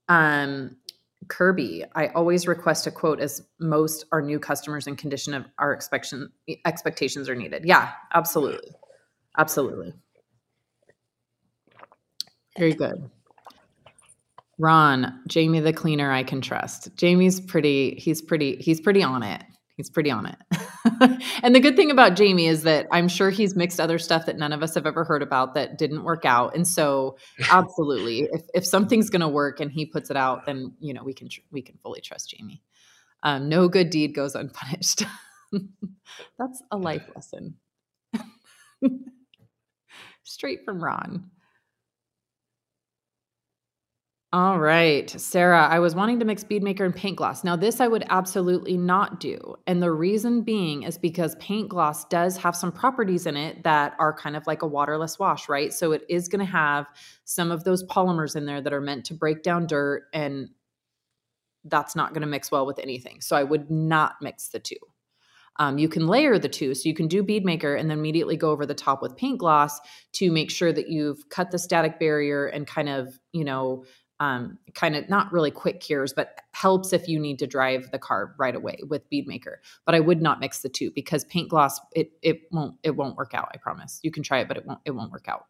[0.08, 0.76] Um
[1.28, 5.74] kirby i always request a quote as most are new customers and condition of our
[5.74, 6.30] expectation
[6.64, 7.64] expectations are needed.
[7.64, 8.70] Yeah absolutely.
[9.38, 9.94] Absolutely.
[12.58, 13.10] Very good
[14.62, 16.88] Ron, Jamie the cleaner I can trust.
[16.96, 19.42] Jamie's pretty, he's pretty, he's pretty on it.
[19.76, 20.36] He's pretty on it.
[21.42, 24.38] and the good thing about Jamie is that I'm sure he's mixed other stuff that
[24.38, 26.54] none of us have ever heard about that didn't work out.
[26.54, 27.16] And so
[27.50, 31.02] absolutely, if, if something's going to work and he puts it out, then, you know,
[31.02, 32.62] we can, tr- we can fully trust Jamie.
[33.24, 35.02] Um, no good deed goes unpunished.
[36.38, 37.56] That's a life lesson.
[40.22, 41.32] Straight from Ron.
[44.34, 47.44] All right, Sarah, I was wanting to mix bead maker and paint gloss.
[47.44, 49.36] Now, this I would absolutely not do.
[49.66, 53.94] And the reason being is because paint gloss does have some properties in it that
[53.98, 55.70] are kind of like a waterless wash, right?
[55.70, 56.86] So it is going to have
[57.24, 60.48] some of those polymers in there that are meant to break down dirt, and
[61.64, 63.20] that's not going to mix well with anything.
[63.20, 64.76] So I would not mix the two.
[65.56, 66.74] Um, you can layer the two.
[66.74, 69.38] So you can do bead maker and then immediately go over the top with paint
[69.38, 69.78] gloss
[70.12, 73.84] to make sure that you've cut the static barrier and kind of, you know,
[74.22, 77.98] um, kind of not really quick cures, but helps if you need to drive the
[77.98, 79.60] car right away with bead maker.
[79.84, 83.16] But I would not mix the two because paint gloss it it won't it won't
[83.16, 83.48] work out.
[83.52, 83.98] I promise.
[84.04, 85.46] You can try it, but it won't it won't work out.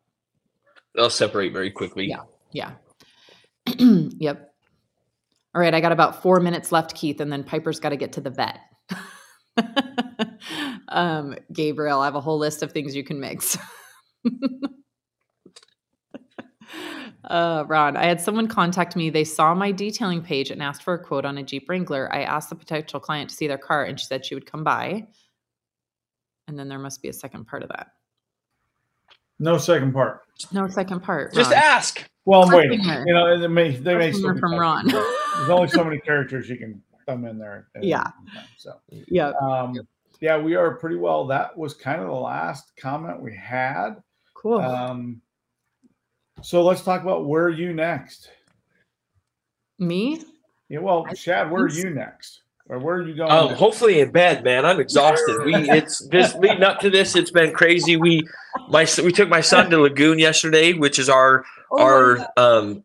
[0.95, 2.07] They'll separate very quickly.
[2.07, 2.23] Yeah.
[2.51, 2.71] Yeah.
[3.77, 4.55] yep.
[5.55, 8.15] All right, I got about four minutes left, Keith, and then Piper's got to get
[8.15, 8.59] to the vet.
[10.89, 13.59] um, Gabriel, I have a whole list of things you can mix.
[17.25, 19.09] Uh, Ron, I had someone contact me.
[19.11, 22.13] They saw my detailing page and asked for a quote on a Jeep Wrangler.
[22.13, 24.65] I asked the potential client to see their car, and she said she would come
[24.65, 25.07] by.
[26.49, 27.89] And then there must be a second part of that.
[29.39, 30.23] No second part.
[30.53, 31.33] No second part.
[31.35, 31.63] Just Ron.
[31.63, 32.11] ask.
[32.25, 32.71] Well, I'm Cliffhanger.
[32.71, 33.07] waiting.
[33.07, 34.55] You know, they may they may still from.
[34.59, 34.87] Ron.
[34.89, 37.69] There's only so many characters you can thumb in there.
[37.75, 38.03] at Yeah.
[38.03, 38.13] time,
[38.57, 39.33] So, yeah.
[39.41, 39.75] um,
[40.21, 41.27] yeah, we are pretty well.
[41.27, 43.97] That was kind of the last comment we had.
[44.35, 44.61] Cool.
[44.61, 45.21] Um,
[46.43, 48.31] so let's talk about where are you next?
[49.83, 50.23] me?
[50.69, 52.43] Yeah, well, I Shad, where are you next?
[52.69, 53.31] Or where are you going?
[53.31, 53.59] Um, next?
[53.59, 54.65] hopefully in bed, man.
[54.65, 55.45] I'm exhausted.
[55.45, 57.17] We it's this leading up to this.
[57.17, 57.97] It's been crazy.
[57.97, 58.27] We
[58.69, 62.85] my we took my son to Lagoon yesterday, which is our Oh our um.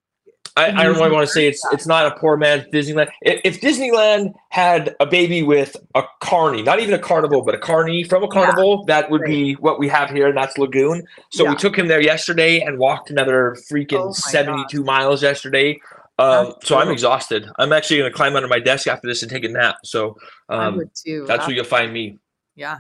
[0.58, 3.10] I, I don't really want to say it's it's not a poor man's Disneyland.
[3.22, 7.60] If, if Disneyland had a baby with a carny, not even a carnival, but a
[7.60, 11.04] carny from a carnival, that would be what we have here, and that's Lagoon.
[11.30, 11.52] So Yeah.
[11.52, 15.80] we took him there yesterday and walked another Oh freaking my 72 miles yesterday.
[16.20, 17.48] Um, so I'm exhausted.
[17.60, 19.76] I'm actually going to climb under my desk after this and take a nap.
[19.84, 20.18] So
[20.50, 20.82] um,
[21.28, 22.18] that's where you'll find me.
[22.56, 22.80] Yeah.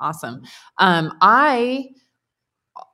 [0.00, 0.42] Awesome.
[0.78, 1.90] Um, I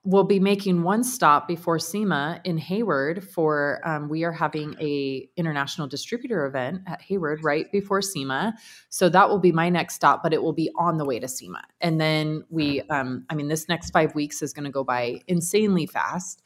[0.03, 5.29] will be making one stop before SEMA in Hayward for um, we are having a
[5.37, 8.55] international distributor event at Hayward right before SEMA.
[8.89, 11.29] So that will be my next stop, but it will be on the way to
[11.29, 11.63] SEMA.
[11.83, 15.87] And then we um, I mean this next five weeks is gonna go by insanely
[15.87, 16.43] fast.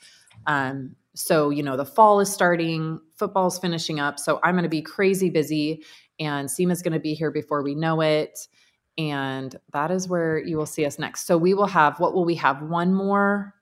[0.47, 4.19] Um, so you know the fall is starting, football's finishing up.
[4.19, 5.85] So I'm gonna be crazy busy
[6.19, 8.49] and SEMA's gonna be here before we know it
[8.99, 11.27] and that is where you will see us next.
[11.27, 12.63] So we will have what will we have?
[12.63, 13.55] One more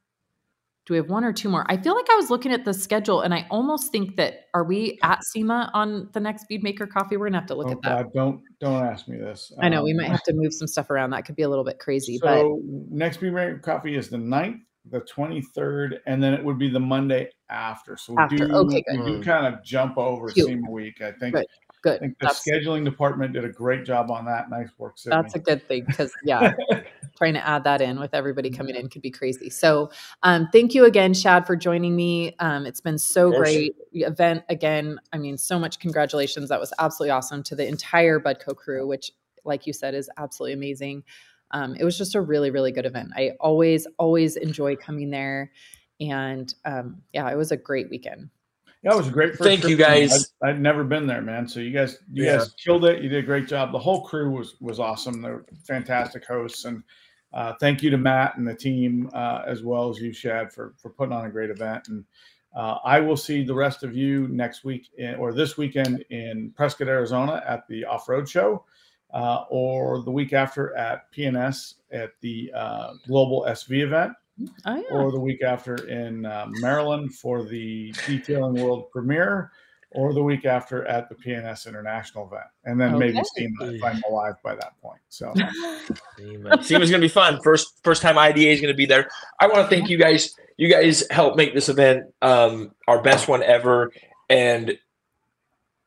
[0.84, 1.64] do we have one or two more?
[1.68, 4.64] I feel like I was looking at the schedule and I almost think that are
[4.64, 7.16] we at SEMA on the next Bead Maker coffee?
[7.16, 8.04] We're gonna have to look Oh, at that.
[8.04, 9.52] God, don't don't ask me this.
[9.60, 11.10] I know we Um, might have to move some stuff around.
[11.10, 12.60] That could be a little bit crazy, So
[12.90, 14.60] next Bead Maker Coffee is the 9th,
[14.90, 17.96] the 23rd, and then it would be the Monday after.
[17.96, 20.48] So we After, do, okay, we do kind of jump over Cute.
[20.48, 21.00] SEMA week.
[21.00, 21.36] I think,
[21.82, 24.48] Good, I think the That's scheduling department did a great job on that.
[24.48, 25.10] Nice work, Sydni.
[25.10, 26.54] that's a good thing because yeah,
[27.16, 29.50] trying to add that in with everybody coming in could be crazy.
[29.50, 29.90] So
[30.22, 32.36] um, thank you again, Shad, for joining me.
[32.38, 33.74] Um, it's been so great.
[33.92, 35.00] The event again.
[35.12, 36.48] I mean, so much congratulations.
[36.50, 39.10] That was absolutely awesome to the entire Buddco crew, which,
[39.44, 41.02] like you said, is absolutely amazing.
[41.50, 43.10] Um, it was just a really, really good event.
[43.16, 45.50] I always, always enjoy coming there.
[46.00, 48.30] And um, yeah, it was a great weekend.
[48.84, 49.30] It was a great.
[49.36, 50.32] First Thank you, guys.
[50.42, 51.46] I'd, I'd never been there, man.
[51.46, 52.38] So you guys, you Yeah.
[52.38, 53.00] guys killed it.
[53.02, 53.70] You did a great job.
[53.70, 55.22] The whole crew was was awesome.
[55.22, 56.82] They're fantastic hosts, and
[57.32, 60.74] uh, thank you to Matt and the team uh, as well as you, Shad, for
[60.78, 61.86] for putting on a great event.
[61.88, 62.04] And
[62.56, 66.52] uh, I will see the rest of you next week in, or this weekend in
[66.56, 68.64] Prescott, Arizona, at the off road show,
[69.14, 74.12] uh, or the week after at P&S at the uh, Global SV event
[74.64, 74.82] Oh yeah.
[74.90, 79.52] or the week after in uh, Maryland for the Detailing World premiere,
[79.90, 83.46] or the week after at the P&S International event, and then maybe Okay.
[83.60, 85.00] SEMA if I'm alive by that point.
[85.10, 85.32] So
[86.62, 87.40] SEMA's gonna be fun.
[87.42, 89.09] First first time IDA is gonna be there.
[89.38, 90.34] I want to thank you guys.
[90.56, 93.92] You guys helped make this event um, our best one ever.
[94.30, 94.78] And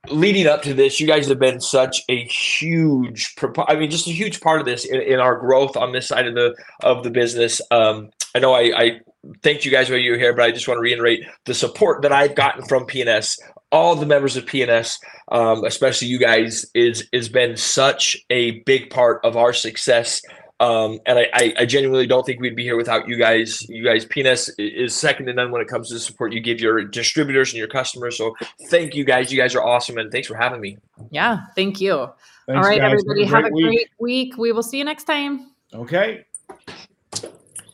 [0.10, 3.36] leading up to this, you guys have been such a huge,
[3.68, 6.28] I mean, just a huge part of this in, in our growth on this side
[6.28, 7.60] of the of the business.
[7.72, 9.00] Um, I know I, I
[9.42, 12.02] thanked you guys while you were here, but I just want to reiterate the support
[12.02, 13.40] that I've gotten from P&S.
[13.72, 15.00] All the members of P&S,
[15.32, 20.22] um, especially you guys, is has been such a big part of our success.
[20.60, 23.68] Um, and I, I, I genuinely don't think we'd be here without you guys.
[23.68, 26.60] You guys, P&S is second to none when it comes to the support you give
[26.62, 28.18] your distributors and your customers.
[28.18, 28.36] So
[28.70, 29.32] thank you guys.
[29.32, 30.78] You guys are awesome, and thanks for having me.
[31.10, 31.40] Yeah.
[31.56, 32.08] Thank you.
[32.48, 33.02] thanks, All right, guys.
[33.02, 33.66] everybody, have a week.
[33.66, 34.38] great week.
[34.38, 35.52] We will see you next time.
[35.74, 36.26] Okay.